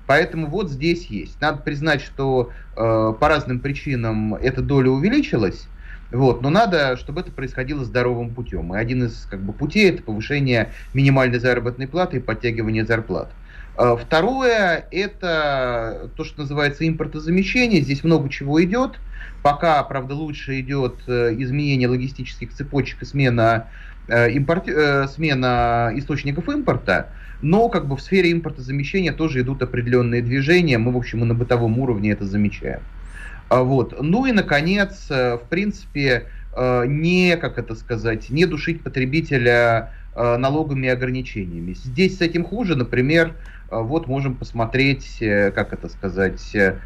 [0.07, 1.41] Поэтому вот здесь есть.
[1.41, 5.67] Надо признать, что по разным причинам эта доля увеличилась,
[6.13, 8.75] вот, но надо, чтобы это происходило здоровым путем.
[8.75, 13.31] И один из как бы, путей это повышение минимальной заработной платы и подтягивание зарплат.
[13.77, 17.83] Второе– это то, что называется импортозамещение.
[17.83, 18.93] Здесь много чего идет.
[19.43, 26.49] Пока, правда, лучше идет э, изменение логистических цепочек и смена, э, импорт, э, смена источников
[26.49, 27.09] импорта,
[27.43, 30.79] но как бы в сфере импортозамещения тоже идут определенные движения.
[30.79, 32.81] Мы, в общем, и на бытовом уровне это замечаем.
[33.49, 34.01] А вот.
[34.01, 36.25] Ну и, наконец, в принципе,
[36.57, 41.75] не, как это сказать, не душить потребителя налогами и ограничениями.
[41.75, 43.35] Здесь с этим хуже, например,
[43.71, 46.79] вот можем посмотреть, как это сказать, Э,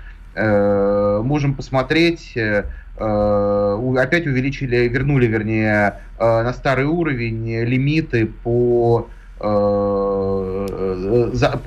[1.23, 2.65] можем посмотреть, э,
[2.97, 10.67] э, опять увеличили, вернули, вернее, на старый уровень лимиты по, по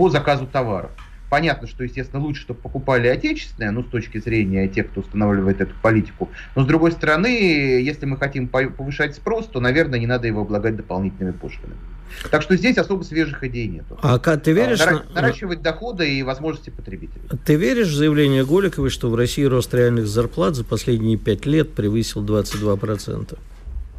[0.10, 0.92] заказу товаров.
[1.30, 5.74] Понятно, что, естественно, лучше, чтобы покупали отечественное, ну, с точки зрения тех, кто устанавливает эту
[5.82, 6.30] политику.
[6.56, 10.76] Но, с другой стороны, если мы хотим повышать спрос, то, наверное, не надо его облагать
[10.76, 11.80] дополнительными пошлинами.
[12.32, 13.86] Так что здесь особо свежих идей нет.
[14.02, 14.80] А как ты веришь?
[14.80, 17.24] Нара- наращивать доходы и возможности потребителей.
[17.46, 21.74] Ты веришь в заявление Голиковой, что в России рост реальных зарплат за последние пять лет
[21.74, 23.38] превысил 22%?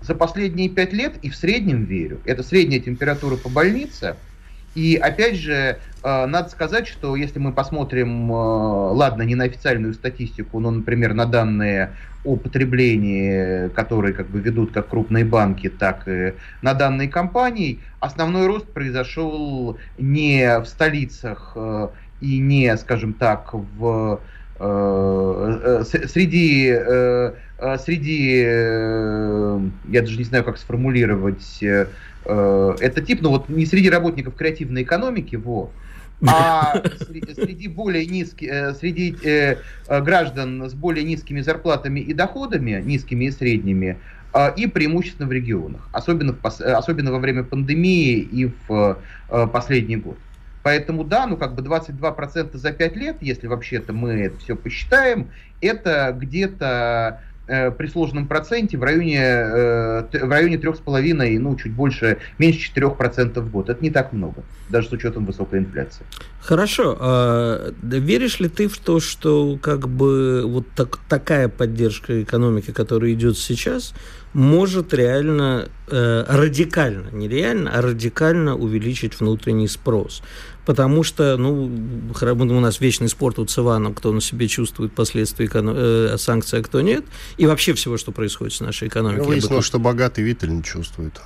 [0.03, 2.20] За последние пять лет и в среднем верю.
[2.24, 4.16] Это средняя температура по больнице–
[4.75, 9.95] и опять же, э, надо сказать, что если мы посмотрим, э, ладно, не на официальную
[9.95, 11.93] статистику, но, например, на данные
[12.25, 18.47] о потреблении, которые как бы ведут как крупные банки, так и на данные компании, основной
[18.47, 21.89] рост произошел не в столицах э,
[22.21, 24.21] и не, скажем так, в
[24.57, 26.71] среди
[27.79, 31.62] среди я даже не знаю, как сформулировать
[32.25, 35.71] Э, это тип, ну вот не среди работников креативной экономики, во,
[36.27, 39.57] а среди, более низких, э, среди э,
[39.88, 43.99] граждан с более низкими зарплатами и доходами, низкими и средними,
[44.33, 49.97] э, и преимущественно в регионах, особенно, в, особенно во время пандемии и в э, последний
[49.97, 50.17] год.
[50.62, 55.29] Поэтому да, ну как бы 22% за 5 лет, если вообще-то мы это все посчитаем,
[55.61, 62.19] это где-то Э, при сложном проценте в районе, э, в районе 3,5, ну, чуть больше,
[62.39, 63.69] меньше 4% в год.
[63.69, 66.05] Это не так много, даже с учетом высокой инфляции.
[66.41, 66.97] Хорошо.
[67.01, 73.13] А веришь ли ты в то, что как бы вот так, такая поддержка экономики, которая
[73.13, 73.95] идет сейчас,
[74.33, 80.23] может реально э, радикально, не реально, а радикально увеличить внутренний спрос?
[80.64, 81.70] Потому что, ну,
[82.57, 86.81] у нас вечный спорт у Цивана, кто на себе чувствует последствия э, санкций, а кто
[86.81, 87.05] нет,
[87.37, 89.27] и вообще всего, что происходит с нашей экономикой.
[89.27, 91.20] Выяснилось, что богатый Виттель не чувствует.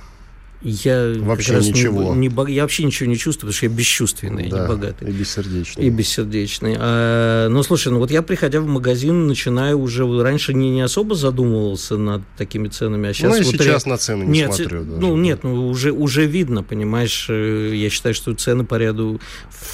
[0.61, 2.13] Я вообще ничего.
[2.13, 5.09] Не, не, я вообще ничего не чувствую, потому что я бесчувственный, да, не богатый.
[5.09, 5.85] И бессердечный.
[5.85, 6.75] И бессердечный.
[6.77, 10.05] А, ну, слушай, ну вот я, приходя в магазин, начинаю уже...
[10.21, 13.31] Раньше не, не особо задумывался над такими ценами, а сейчас...
[13.31, 13.91] Ну, и вот сейчас ре...
[13.91, 14.83] на цены не нет, смотрю.
[14.83, 14.99] Даже.
[14.99, 17.27] Ну, нет, ну, уже, уже видно, понимаешь.
[17.29, 19.21] Э, я считаю, что цены по ряду...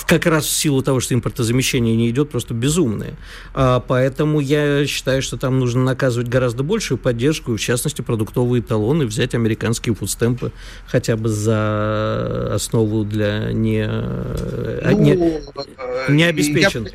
[0.06, 3.15] Как раз в силу того, что импортозамещение не идет, просто безумные.
[3.56, 9.08] А, поэтому я считаю, что там нужно наказывать гораздо большую поддержку, в частности, продуктовые талоны,
[9.08, 10.52] взять американские фудстемпы
[10.86, 16.94] хотя бы за основу для не, э, ну, не, э, не обеспеченных.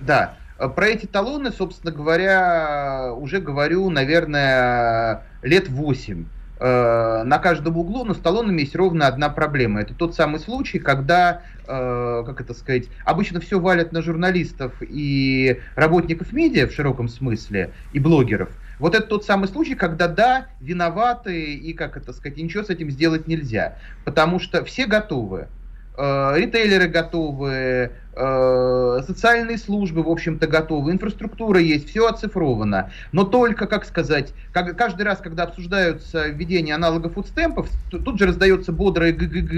[0.00, 6.26] да, про эти талоны, собственно говоря, уже говорю, наверное, лет восемь
[6.58, 9.82] э, на каждом углу, но с талонами есть ровно одна проблема.
[9.82, 16.32] Это тот самый случай, когда, как это сказать, обычно все валят на журналистов и работников
[16.32, 21.72] медиа в широком смысле, и блогеров– Вот это тот самый случай, когда да, виноваты, и
[21.72, 23.78] как это сказать, ничего с этим сделать нельзя.
[24.04, 25.48] Потому что все готовы.
[25.98, 32.90] Э, ритейлеры готовы, э, социальные службы, в общем-то, готовы, инфраструктура есть, все оцифровано.
[33.12, 38.72] Но только, как сказать, как, каждый раз, когда обсуждаются введение аналогов фудстемпов, тут же раздается
[38.72, 39.54] бодрое ГГГ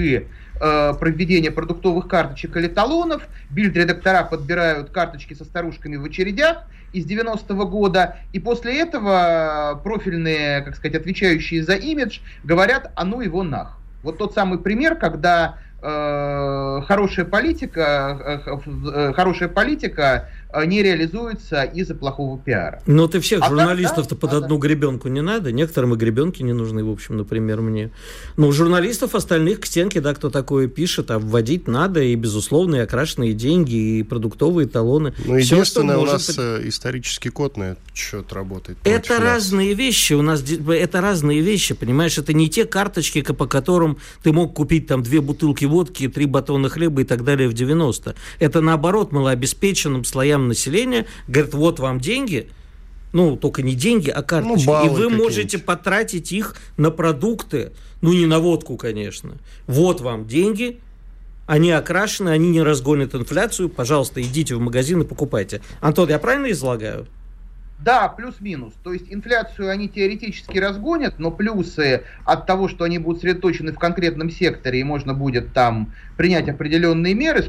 [0.61, 7.67] э, проведение продуктовых карточек или талонов, бильд-редактора подбирают карточки со старушками в очередях из 90-го
[7.67, 13.79] года, и после этого профильные, как сказать, отвечающие за имидж говорят, а ну его нах.
[14.03, 21.63] Вот тот самый пример, когда Э, хорошая политика, э, э, хорошая политика Э, не реализуется
[21.63, 22.83] из-за плохого пиара.
[22.87, 24.67] Но ты всех а журналистов-то да, под да, одну да.
[24.67, 25.53] гребенку не надо.
[25.53, 27.91] Некоторым и гребенки не нужны, в общем, например, мне.
[28.37, 32.79] Но журналистов остальных к стенке, да, кто такое пишет, а вводить надо и, безусловно, и
[32.79, 35.13] окрашенные деньги, и продуктовые талоны.
[35.27, 36.37] Ну, единственное, что у нас быть...
[36.39, 38.79] Э, исторический код на этот счет работает.
[38.85, 39.23] Это нас.
[39.23, 40.15] разные вещи.
[40.15, 42.17] У нас это разные вещи, понимаешь?
[42.17, 46.71] Это не те карточки, по которым ты мог купить там две бутылки водки, три батона
[46.71, 48.15] хлеба и так далее в 90.
[48.39, 52.49] Это, наоборот, малообеспеченным слоям слоям населения, говорят, вот вам деньги,
[53.13, 54.67] ну, только не деньги, а карточки.
[54.67, 59.35] Ну, и вы можете потратить их на продукты, ну, не на водку, конечно.
[59.67, 60.79] Вот вам деньги,
[61.47, 65.61] они окрашены, они не разгонят инфляцию, пожалуйста, идите в магазин и покупайте.
[65.81, 67.07] Антон, я правильно излагаю?
[67.81, 68.73] Да, плюс-минус.
[68.83, 73.79] То есть инфляцию они теоретически разгонят, но плюсы от того, что они будут сосредоточены в
[73.79, 77.45] конкретном секторе и можно будет там принять определенные меры,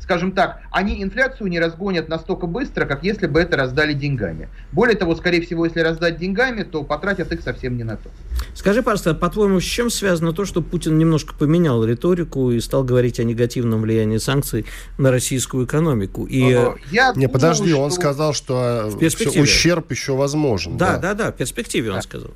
[0.00, 4.48] скажем так, они инфляцию не разгонят настолько быстро, как если бы это раздали деньгами.
[4.72, 8.10] Более того, скорее всего, если раздать деньгами, то потратят их совсем не на то.
[8.54, 13.20] Скажи, пожалуйста, по-твоему, с чем связано то, что Путин немножко поменял риторику и стал говорить
[13.20, 14.66] о негативном влиянии санкций
[14.98, 16.26] на российскую экономику?
[16.26, 16.40] И...
[16.40, 19.44] Я не, думаю, подожди, он сказал, что в перспективе.
[19.44, 20.76] ущерб еще возможен.
[20.76, 22.32] Да, да, да, да в перспективе он сказал.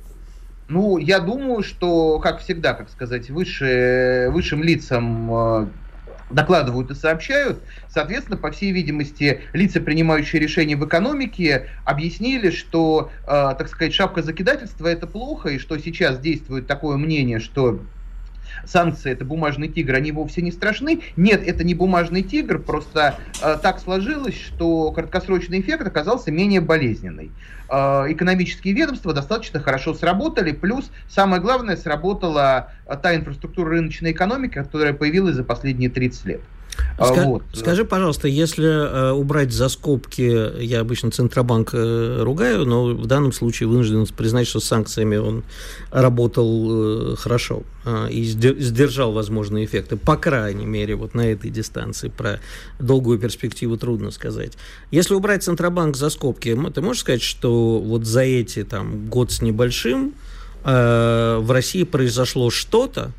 [0.73, 5.67] Ну, я думаю, что, как всегда, как сказать, выше, высшим лицам э,
[6.31, 7.59] докладывают и сообщают.
[7.87, 14.23] Соответственно, по всей видимости, лица, принимающие решения в экономике, объяснили, что, э, так сказать, шапка
[14.23, 17.79] закидательства это плохо, и что сейчас действует такое мнение, что
[18.65, 21.01] санкции это бумажный тигр, они вовсе не страшны.
[21.15, 27.31] Нет, это не бумажный тигр, просто э, так сложилось, что краткосрочный эффект оказался менее болезненный.
[27.69, 34.93] Э, экономические ведомства достаточно хорошо сработали, плюс самое главное сработала та инфраструктура рыночной экономики, которая
[34.93, 36.41] появилась за последние 30 лет.
[36.97, 37.43] А, Ска- вот.
[37.53, 43.31] Скажи, пожалуйста, если э, убрать за скобки, я обычно Центробанк э, ругаю, но в данном
[43.33, 45.43] случае вынужден признать, что с санкциями он
[45.91, 52.09] работал э, хорошо э, и сдержал возможные эффекты, по крайней мере, вот на этой дистанции.
[52.09, 52.39] Про
[52.79, 54.53] долгую перспективу трудно сказать.
[54.91, 59.41] Если убрать Центробанк за скобки, ты можешь сказать, что вот за эти там год с
[59.41, 60.13] небольшим
[60.63, 63.11] э, в России произошло что-то,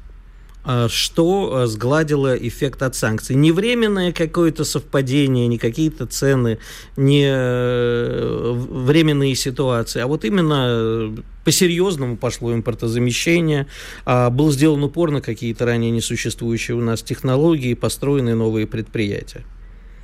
[0.88, 3.36] что а, сгладило эффект от санкций.
[3.36, 6.58] Не временное какое-то совпадение, не какие-то цены,
[6.96, 13.66] не э, временные ситуации, а вот именно по-серьезному пошло импортозамещение,
[14.04, 19.44] а, был сделан упор на какие-то ранее несуществующие у нас технологии, построены новые предприятия.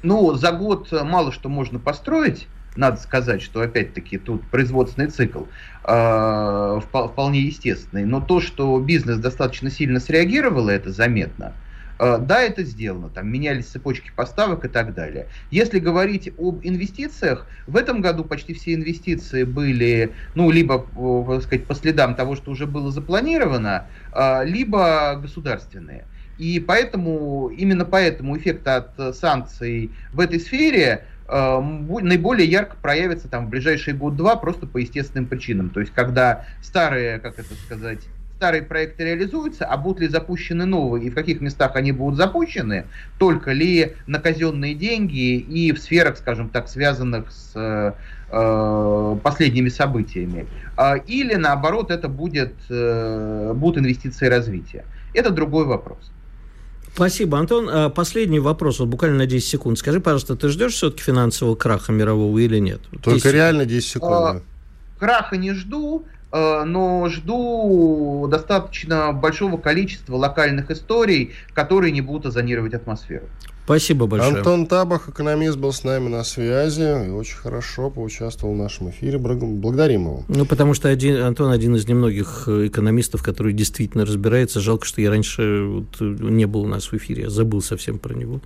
[0.03, 5.44] Ну, за год мало что можно построить, надо сказать, что опять-таки тут производственный цикл
[5.85, 8.04] э, вполне естественный.
[8.04, 11.52] Но то, что бизнес достаточно сильно среагировал, это заметно.
[11.98, 15.26] Э, да, это сделано, там менялись цепочки поставок и так далее.
[15.50, 20.87] Если говорить об инвестициях, в этом году почти все инвестиции были, ну, либо,
[21.28, 26.06] так сказать, по следам того, что уже было запланировано, э, либо государственные.
[26.38, 33.47] И поэтому, именно поэтому эффект от санкций в этой сфере э, наиболее ярко проявится там
[33.47, 35.71] в ближайшие год-два просто по естественным причинам.
[35.71, 38.01] То есть, когда старые, как это сказать,
[38.40, 42.87] старые проекты реализуются, а будут ли запущены новые и в каких местах они будут запущены,
[43.19, 50.47] только ли на казенные деньги и в сферах, скажем так, связанных с э, последними событиями.
[50.79, 54.87] Э, или наоборот, это будет, э, будут инвестиции развития.
[55.12, 56.11] Это другой вопрос.
[56.94, 57.68] Спасибо, Антон.
[57.70, 59.79] А, последний вопрос, вот буквально на 10 секунд.
[59.79, 62.81] Скажи, пожалуйста, ты ждешь все-таки финансового краха мирового или нет?
[63.03, 64.12] Только 10 реально 10 секунд.
[64.12, 64.42] А,
[64.98, 72.74] краха не жду, а, но жду достаточно большого количества локальных историй, которые не будут озонировать
[72.74, 73.26] атмосферу.
[73.64, 74.38] Спасибо большое.
[74.38, 79.18] Антон Табах, экономист, был с нами на связи и очень хорошо поучаствовал в нашем эфире.
[79.18, 80.25] Благодарим его.
[80.29, 84.61] Ну, потому что один, Антон один из немногих э, экономистов, который действительно разбирается.
[84.61, 87.25] Жалко, что я раньше вот не был у нас в эфире.
[87.25, 88.40] Я забыл совсем про него.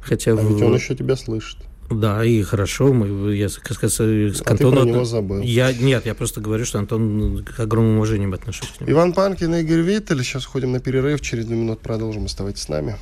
[0.00, 0.52] Хотя а в...
[0.52, 1.58] ведь он еще тебя слышит.
[1.90, 4.56] Да, и хорошо, мы, я с, с, с а Антоном...
[4.56, 5.40] ты про него забыл.
[5.40, 8.92] Я, нет, я просто говорю, что Антон к огромному уважением отношусь к нему.
[8.92, 10.22] Иван Панкин и Игорь Виттель.
[10.22, 12.24] Сейчас уходим на перерыв, через две минуты продолжим.
[12.24, 12.96] Оставайтесь с нами.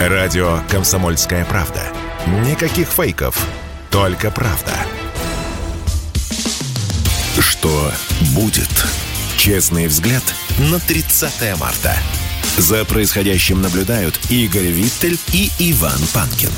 [0.00, 1.82] Радио «Комсомольская правда».
[2.46, 3.36] Никаких фейков,
[3.90, 4.72] только правда.
[7.40, 7.90] Что
[8.32, 8.70] будет?
[9.36, 10.22] Честный взгляд
[10.70, 11.96] на 30 марта.
[12.56, 16.50] За происходящим наблюдают Игорь Виттель и Иван Панкин.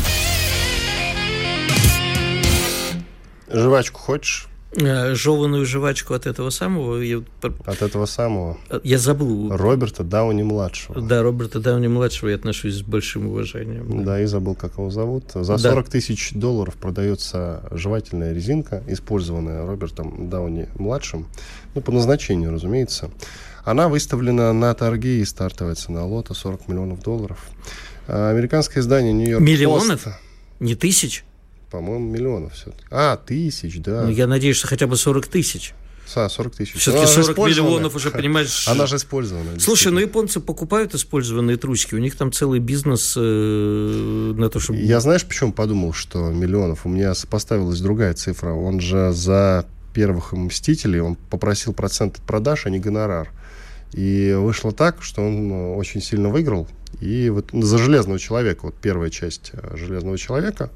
[3.48, 4.49] Жвачку хочешь?
[4.72, 6.98] Э, жеванную жвачку от этого самого.
[6.98, 7.22] Я...
[7.66, 8.56] От этого самого.
[8.84, 9.50] Я забыл.
[9.50, 11.00] Роберта Дауни-младшего.
[11.00, 14.04] Да, Роберта Дауни-младшего я отношусь с большим уважением.
[14.04, 15.32] Да, и забыл, как его зовут.
[15.34, 15.90] За 40 да.
[15.90, 21.26] тысяч долларов продается жевательная резинка, использованная Робертом Дауни-младшим.
[21.74, 23.10] Ну, по назначению, разумеется.
[23.64, 27.44] Она выставлена на торги и стартовая цена лота 40 миллионов долларов.
[28.06, 30.04] Американское издание Нью-Йорк Миллионов?
[30.04, 30.16] Пост...
[30.60, 31.24] Не тысяч?
[31.70, 32.84] По-моему, миллионов все-таки.
[32.90, 34.02] А, тысяч, да.
[34.02, 35.74] Ну, я надеюсь, что хотя бы 40 тысяч.
[36.16, 36.74] А, 40 тысяч.
[36.74, 38.66] Все-таки 40 миллионов уже, понимаешь...
[38.66, 39.58] Она же использована.
[39.60, 44.80] Слушай, ну японцы покупают использованные трусики, у них там целый бизнес э, на то, чтобы...
[44.80, 46.86] Я знаешь, почему подумал, что миллионов?
[46.86, 48.52] У меня сопоставилась другая цифра.
[48.52, 53.30] Он же за первых «Мстителей» он попросил процент от продаж, а не гонорар.
[53.92, 56.68] И вышло так, что он очень сильно выиграл.
[57.00, 60.70] И вот за «Железного человека», вот первая часть э, «Железного человека»,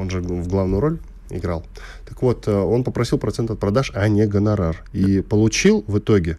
[0.00, 0.98] он же в главную роль
[1.28, 1.64] играл.
[2.08, 4.82] Так вот, э, он попросил процент от продаж, а не гонорар.
[4.92, 6.38] И получил в итоге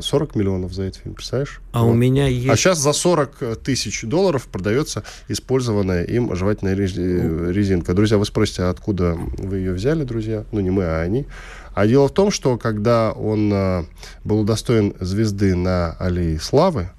[0.00, 1.60] 40 миллионов за этот фильм, представляешь?
[1.72, 1.92] А вот.
[1.92, 2.48] у меня а есть...
[2.48, 7.94] А сейчас за 40 тысяч долларов продается использованная им жевательная резинка.
[7.94, 10.44] Друзья, вы спросите, откуда вы ее взяли, друзья?
[10.50, 11.26] Ну, не мы, а они.
[11.74, 13.84] А дело в том, что когда он э,
[14.24, 16.90] был удостоен звезды на Аллее Славы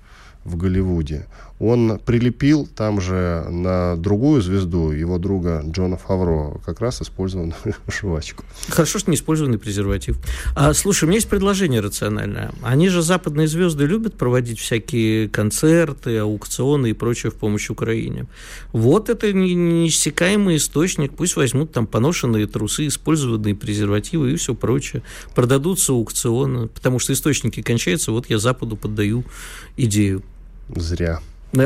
[0.46, 1.26] в Голливуде,
[1.60, 7.56] он прилепил там же на другую звезду его друга Джона Фавро как раз использованную
[7.88, 8.46] жвачку.
[8.70, 10.18] Хорошо, что не использованный презерватив.
[10.56, 12.52] А, слушай, у меня есть предложение рациональное.
[12.64, 18.26] Они же, западные звезды, любят проводить всякие концерты, аукционы и прочее в помощь Украине.
[18.72, 21.14] Вот это неиссякаемый источник.
[21.14, 25.02] Пусть возьмут там поношенные трусы, использованные презервативы и все прочее.
[25.36, 28.14] Продадутся аукционы, потому что источники кончаются.
[28.14, 29.26] Вот я Западу поддаю
[29.76, 30.24] идею.
[30.76, 31.20] Зря.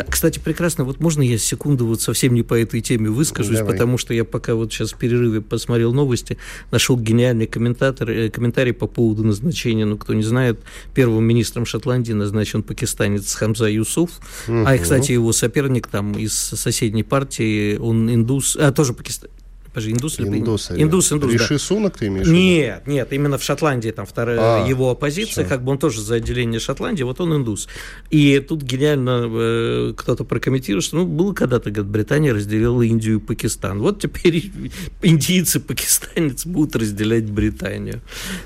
[0.09, 3.73] Кстати, прекрасно, вот можно я секунду вот совсем не по этой теме выскажусь, Давай.
[3.73, 6.38] потому что я пока вот сейчас в перерыве посмотрел новости,
[6.71, 10.59] нашел гениальный комментатор, э, комментарий по поводу назначения, ну, кто не знает,
[10.93, 14.11] первым министром Шотландии назначен пакистанец Хамза Юсуф,
[14.47, 14.63] угу.
[14.65, 19.34] а, кстати, его соперник там из соседней партии, он индус, а, тоже пакистанец,
[19.74, 21.59] Подожди, индус или индус, индус, индус, Риши да.
[21.59, 25.49] Сунок ты имеешь Нет, нет, именно в Шотландии там вторая а, его оппозиция, все.
[25.49, 27.67] как бы он тоже за отделение Шотландии, вот он индус.
[28.11, 33.19] И тут гениально э, кто-то прокомментировал, что ну, было когда-то, говорит, Британия разделила Индию и
[33.19, 33.80] Пакистан.
[33.80, 34.51] Вот теперь
[35.01, 38.01] индийцы, пакистанец будут разделять Британию.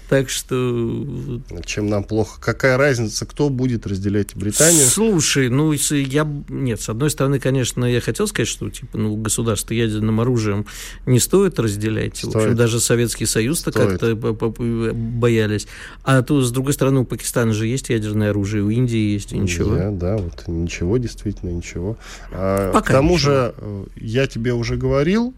[0.07, 1.41] Так что...
[1.65, 2.39] Чем нам плохо?
[2.39, 4.85] Какая разница, кто будет разделять Британию?
[4.85, 6.25] Слушай, ну, я...
[6.47, 10.65] Нет, с одной стороны, конечно, я хотел сказать, что, типа, ну, государство ядерным оружием
[11.05, 12.17] не не стоит разделять.
[12.17, 12.33] Стоит.
[12.33, 15.67] В общем, даже Советский Союз-то как-то боялись.
[16.03, 19.37] А то, с другой стороны, у Пакистана же есть ядерное оружие, у Индии есть, и
[19.37, 19.75] ничего.
[19.75, 21.97] Да, да, вот ничего, действительно, ничего.
[22.31, 23.31] А, Пока к тому ничего.
[23.31, 25.33] же, э, я тебе уже говорил,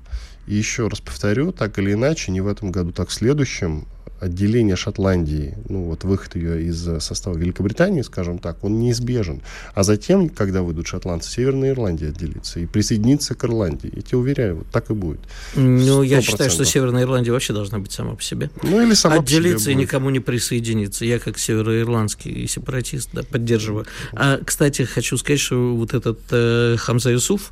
[0.48, 3.86] и еще раз повторю, так или иначе, не в этом году, так в следующем,
[4.20, 9.42] отделение Шотландии, ну вот выход ее из состава Великобритании, скажем так, он неизбежен.
[9.74, 13.92] А затем, когда выйдут шотландцы, Северная Ирландия отделится и присоединится к Ирландии.
[13.96, 15.20] Я тебе уверяю, вот так и будет.
[15.56, 18.50] Ну, я считаю, что Северная Ирландия вообще должна быть сама по себе.
[18.64, 21.06] Ну, или сама Отделиться по себе и никому не присоединиться.
[21.06, 23.86] Я как североирландский сепаратист да, поддерживаю.
[24.14, 27.52] А, кстати, хочу сказать, что вот этот э, Хамза Юсуф,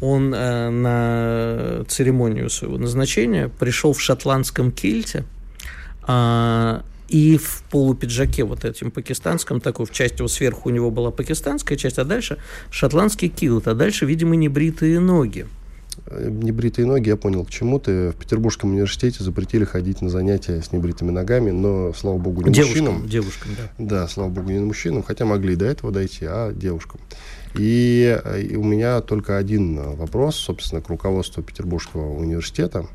[0.00, 5.24] он э, на церемонию своего назначения пришел в шотландском кильте,
[6.08, 11.76] и в полупиджаке вот этим пакистанском, такой в части, вот сверху у него была пакистанская
[11.76, 12.38] часть, а дальше
[12.70, 15.46] шотландский килт, а дальше, видимо, небритые ноги.
[16.06, 18.10] Э, небритые ноги, я понял, к чему ты.
[18.10, 22.84] В Петербургском университете запретили ходить на занятия с небритыми ногами, но, слава богу, не девушкам,
[22.84, 23.08] мужчинам.
[23.08, 23.84] Девушкам, да.
[23.84, 27.00] Да, слава богу, не мужчинам, хотя могли до этого дойти, а девушкам.
[27.58, 32.86] И, и у меня только один вопрос, собственно, к руководству Петербургского университета.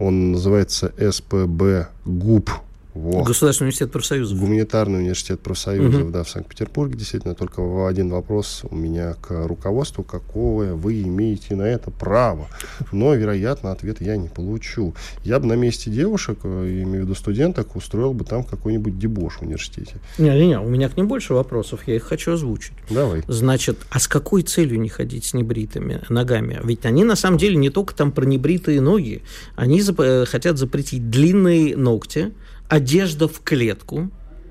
[0.00, 2.50] Он называется СПБ ГУП
[2.94, 3.22] Во.
[3.22, 4.38] Государственный университет профсоюзов.
[4.38, 6.10] Гуманитарный университет профсоюзов, угу.
[6.10, 6.96] да, в Санкт-Петербурге.
[6.96, 10.02] Действительно, только один вопрос у меня к руководству.
[10.02, 12.48] Какое вы имеете на это право?
[12.90, 14.94] Но, вероятно, ответ я не получу.
[15.22, 19.38] Я бы на месте девушек, э, имею в виду студенток, устроил бы там какой-нибудь дебош
[19.38, 19.96] в университете.
[20.18, 22.72] Не-не-не, у меня к ним больше вопросов, я их хочу озвучить.
[22.88, 23.22] Давай.
[23.28, 26.60] Значит, а с какой целью не ходить с небритыми ногами?
[26.64, 29.22] Ведь они, на самом деле, не только там про небритые ноги.
[29.54, 32.32] Они зап- э, хотят запретить длинные ногти,
[32.70, 34.10] одежда в клетку.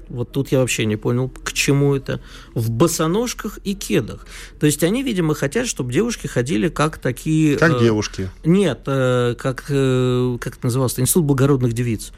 [0.10, 2.20] Вот тут я вообще не понял, к чему это.
[2.54, 4.26] В босоножках и кедах.
[4.60, 7.58] То есть они, видимо, хотят, чтобы девушки ходили как такие...
[7.58, 8.30] Как э, девушки?
[8.44, 11.00] Нет, э, как, э, как это называлось?
[11.00, 12.12] Институт благородных девиц.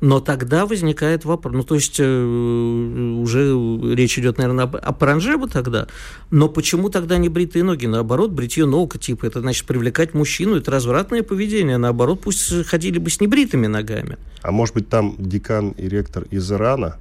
[0.00, 3.52] Но тогда возникает вопрос, ну то есть э, уже
[3.94, 5.88] речь идет, наверное, об, о паранжебе тогда,
[6.30, 7.86] но почему тогда не бритые ноги?
[7.86, 13.10] Наоборот, бритье ног, типа, это значит привлекать мужчину, это развратное поведение, наоборот, пусть ходили бы
[13.10, 14.18] с небритыми ногами.
[14.42, 16.96] А может быть там декан и ректор из Ирана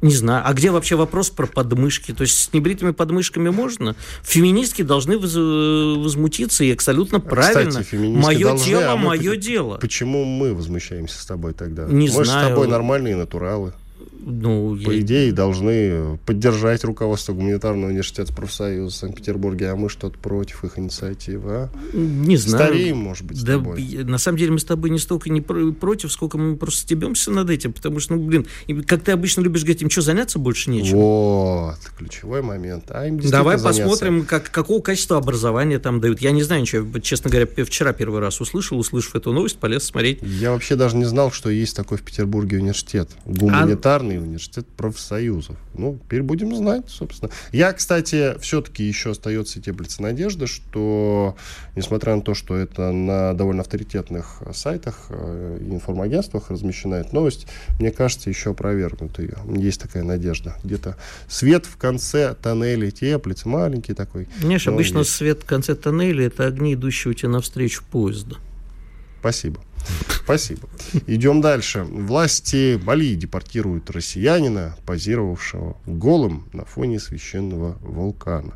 [0.00, 0.42] не знаю.
[0.46, 2.12] А где вообще вопрос про подмышки?
[2.12, 3.96] То есть с небритыми подмышками можно?
[4.22, 7.82] Феминистки должны воз, возмутиться, и абсолютно правильно.
[7.82, 9.78] Кстати, мое тело, а мое дело.
[9.78, 11.86] Почему мы возмущаемся с тобой тогда?
[11.86, 12.46] Не мы знаю.
[12.46, 13.72] с тобой нормальные натуралы
[14.20, 15.00] ну, по я...
[15.00, 21.50] идее, должны поддержать руководство гуманитарного университета профсоюза в Санкт-Петербурге, а мы что-то против их инициативы,
[21.52, 21.70] а?
[21.92, 22.66] Не знаю.
[22.66, 23.82] Стареем, может быть, с да, тобой.
[24.04, 27.50] На самом деле мы с тобой не столько не против, сколько мы просто стебемся над
[27.50, 28.46] этим, потому что, ну, блин,
[28.86, 30.96] как ты обычно любишь говорить, им что, заняться больше нечем?
[30.96, 32.84] Вот, ключевой момент.
[32.88, 33.82] А им Давай заняться.
[33.82, 36.20] посмотрим, как, какого качества образования там дают.
[36.20, 40.20] Я не знаю ничего, честно говоря, вчера первый раз услышал, услышав эту новость, полез смотреть.
[40.22, 43.10] Я вообще даже не знал, что есть такой в Петербурге университет.
[43.26, 44.07] Гуманитарный а...
[44.16, 45.56] университет профсоюза профсоюзов.
[45.74, 47.30] Ну, теперь будем знать, собственно.
[47.52, 51.36] Я, кстати, все-таки еще остается теплится надежда, что,
[51.76, 57.46] несмотря на то, что это на довольно авторитетных сайтах э, и информагентствах размещена эта новость,
[57.78, 59.36] мне кажется, еще опровергнут ее.
[59.54, 60.56] Есть такая надежда.
[60.64, 60.96] Где-то
[61.28, 64.28] свет в конце тоннеля теплится, маленький такой.
[64.40, 65.10] Знаешь, обычно есть.
[65.10, 68.36] свет в конце тоннеля– это огни, идущие у тебя навстречу поезда.
[69.20, 69.60] Спасибо.
[70.28, 70.68] Спасибо.
[71.06, 71.84] Идем дальше.
[71.84, 78.52] Власти Бали депортируют россиянина, позировавшего голым на фоне священного вулкана.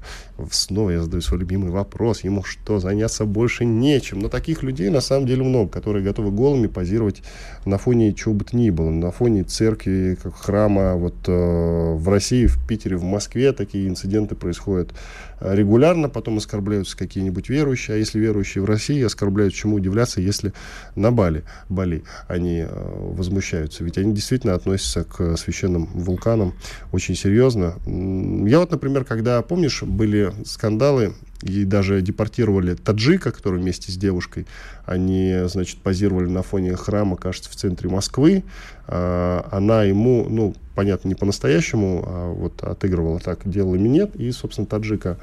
[0.51, 2.25] Снова я задаю свой любимый вопрос.
[2.25, 4.19] Ему что, заняться больше нечем?
[4.19, 7.23] Но таких людей на самом деле много, которые готовы голыми позировать
[7.65, 8.91] на фоне чего бы то ни было.
[8.91, 10.97] На фоне церкви, как храма.
[10.97, 14.93] Вот э, в России, в Питере, в Москве такие инциденты происходят
[15.41, 16.09] регулярно.
[16.09, 17.95] Потом оскорбляются какие-нибудь верующие.
[17.95, 20.53] А если верующие в России оскорбляют, чему удивляться, если
[20.97, 23.85] на Бали, Бали они э, возмущаются.
[23.85, 26.55] Ведь они действительно относятся к священным вулканам
[26.91, 27.77] очень серьезно.
[27.87, 34.49] Я вот, например, когда, помнишь, были скандалы и даже депортировали таджика, который вместе с девушкой,
[34.85, 38.43] они, значит, позировали на фоне храма, кажется, в центре Москвы.
[38.89, 44.67] А, она ему, ну, понятно, не по-настоящему, а вот отыгрывала так, делала минет, и, собственно,
[44.67, 45.19] таджика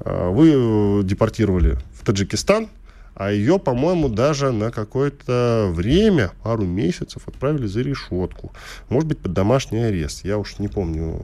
[0.00, 2.68] а, вы депортировали в Таджикистан,
[3.14, 8.52] а ее, по-моему, даже на какое-то время, пару месяцев, отправили за решетку.
[8.88, 10.24] Может быть, под домашний арест.
[10.24, 11.20] Я уж не помню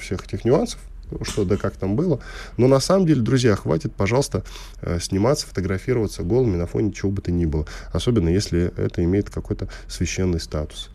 [0.00, 0.80] всех этих нюансов,
[1.22, 2.20] что да как там было.
[2.56, 4.44] Но на самом деле, друзья, хватит, пожалуйста,
[4.80, 7.66] э, сниматься, фотографироваться голыми на фоне чего бы то ни было.
[7.92, 10.90] Особенно, если это имеет какой-то священный статус.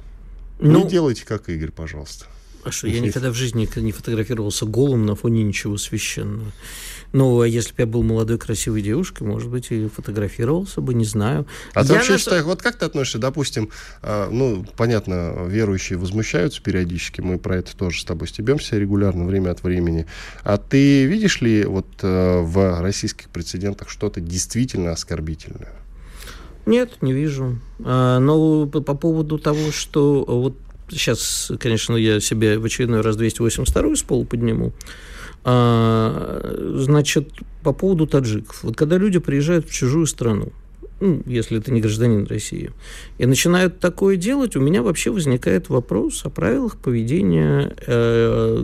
[0.60, 2.26] Ну, не делайте, как Игорь, пожалуйста.
[2.64, 6.52] А что, я никогда в жизни не фотографировался голым на фоне ничего священного.
[7.14, 11.06] Ну, а если бы я был молодой, красивой девушкой, может быть, и фотографировался бы, не
[11.06, 11.46] знаю.
[11.74, 12.18] А я ты вообще на...
[12.18, 13.70] считаешь, вот как ты относишься, допустим,
[14.02, 19.52] э, ну, понятно, верующие возмущаются периодически, мы про это тоже с тобой стебемся регулярно, время
[19.52, 20.08] от времени.
[20.44, 25.72] А ты видишь ли вот э, в российских прецедентах что-то действительно оскорбительное?
[26.66, 27.60] Нет, не вижу.
[27.84, 30.56] А, но по поводу того, что вот
[30.90, 34.74] сейчас, конечно, я себе в очередной раз 282 с пола подниму,
[35.44, 37.30] а, значит,
[37.64, 38.64] по поводу таджиков.
[38.64, 40.52] Вот когда люди приезжают в чужую страну,
[41.04, 42.72] ну, если это не гражданин России,
[43.18, 48.62] и начинают такое делать, у меня вообще возникает вопрос о правилах поведения э,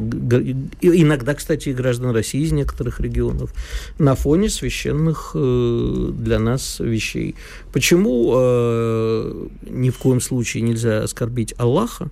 [0.82, 3.54] иногда, кстати, и граждан России из некоторых регионов
[3.98, 7.36] на фоне священных э, для нас вещей.
[7.74, 12.10] Почему э, ни в коем случае нельзя оскорбить Аллаха,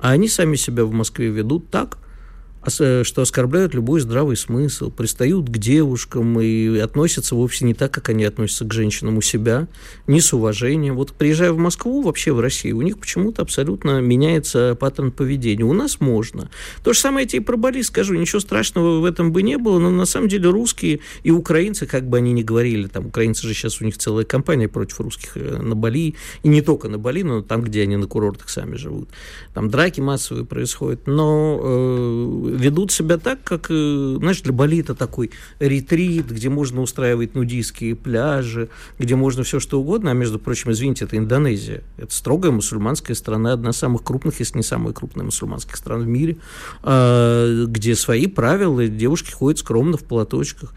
[0.00, 1.98] а они сами себя в Москве ведут так,
[2.66, 8.24] что оскорбляют любой здравый смысл, пристают к девушкам и относятся вовсе не так, как они
[8.24, 9.68] относятся к женщинам у себя,
[10.06, 10.96] не с уважением.
[10.96, 15.64] Вот приезжая в Москву, вообще в Россию, у них почему-то абсолютно меняется паттерн поведения.
[15.64, 16.50] У нас можно.
[16.82, 19.78] То же самое я тебе про Бали скажу, ничего страшного в этом бы не было,
[19.78, 23.54] но на самом деле русские и украинцы, как бы они ни говорили, там украинцы же
[23.54, 27.22] сейчас у них целая кампания против русских э, на Бали, и не только на Бали,
[27.22, 29.08] но там, где они на курортах сами живут.
[29.54, 34.94] Там драки массовые происходят, но э, ведут себя так, как, э, знаешь, для Бали это
[34.94, 38.68] такой ретрит, где можно устраивать нудистские пляжи,
[38.98, 41.82] где можно все что угодно, а между прочим, извините, это Индонезия.
[41.96, 46.06] Это строгая мусульманская страна, одна из самых крупных, если не самая крупная мусульманских стран в
[46.06, 46.38] мире,
[46.82, 50.74] а, где свои правила, девушки ходят скромно в платочках.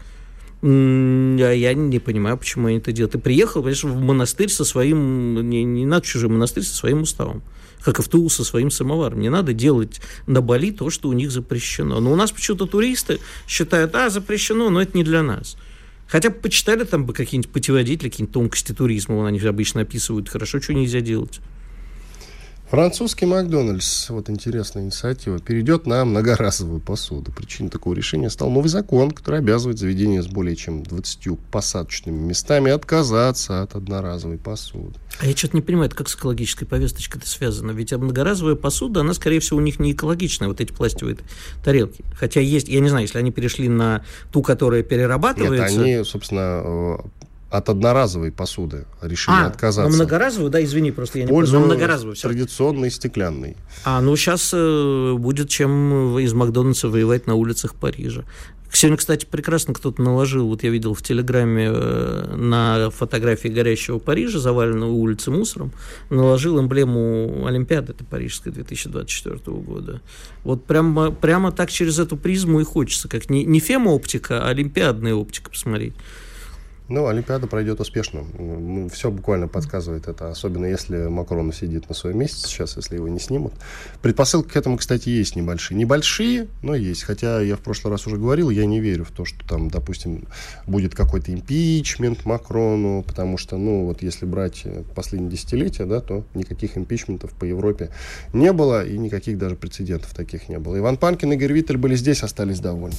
[0.62, 3.12] Я не понимаю, почему они это делают.
[3.12, 7.42] Ты приехал, конечно, в монастырь со своим, не, не надо чужой монастырь со своим уставом
[7.84, 9.20] как и в Тулу со своим самоваром.
[9.20, 12.00] Не надо делать на Бали то, что у них запрещено.
[12.00, 15.56] Но у нас почему-то туристы считают, а, запрещено, но это не для нас.
[16.06, 20.74] Хотя бы почитали там бы какие-нибудь путеводители, какие-нибудь тонкости туризма, они обычно описывают хорошо, что
[20.74, 21.40] нельзя делать.
[22.72, 27.30] Французский Макдональдс, вот интересная инициатива, перейдет на многоразовую посуду.
[27.30, 32.70] Причиной такого решения стал новый закон, который обязывает заведение с более чем 20 посадочными местами
[32.70, 34.94] отказаться от одноразовой посуды.
[35.20, 37.72] А я что-то не понимаю, это как с экологической повесточкой это связано.
[37.72, 41.18] Ведь многоразовая посуда, она, скорее всего, у них не экологичная, вот эти пластиковые
[41.62, 42.02] тарелки.
[42.18, 44.02] Хотя есть, я не знаю, если они перешли на
[44.32, 45.76] ту, которая перерабатывается...
[45.76, 46.96] Нет, они, собственно, э,
[47.52, 49.90] от одноразовой посуды решили а, отказаться.
[49.90, 51.52] Ну, многоразовую, да, извини, просто я не понял.
[51.52, 52.16] Ну, многоразовую.
[52.16, 52.28] Все.
[52.28, 53.56] Традиционной стеклянной.
[53.84, 58.24] А, ну, сейчас э, будет чем из Макдональдса воевать на улицах Парижа.
[58.72, 64.38] Сегодня, кстати, прекрасно кто-то наложил, вот я видел в Телеграме э, на фотографии горящего Парижа,
[64.38, 65.72] заваленного улицы мусором,
[66.08, 70.00] наложил эмблему Олимпиады, это Парижской 2024 года.
[70.42, 75.12] Вот прямо, прямо так через эту призму и хочется, как не, не фема-оптика, а олимпиадная
[75.12, 75.92] оптика посмотреть.
[76.92, 78.22] Ну, Олимпиада пройдет успешно.
[78.92, 83.18] Все буквально подсказывает это, особенно если Макрон сидит на своем месте сейчас, если его не
[83.18, 83.54] снимут.
[84.02, 85.78] Предпосылки к этому, кстати, есть небольшие.
[85.78, 87.04] Небольшие, но есть.
[87.04, 90.28] Хотя я в прошлый раз уже говорил, я не верю в то, что там, допустим,
[90.66, 96.76] будет какой-то импичмент Макрону, потому что, ну, вот если брать последние десятилетия, да, то никаких
[96.76, 97.88] импичментов по Европе
[98.34, 100.76] не было, и никаких даже прецедентов таких не было.
[100.76, 102.98] Иван Панкин и Игорь Виттель были здесь, остались довольны.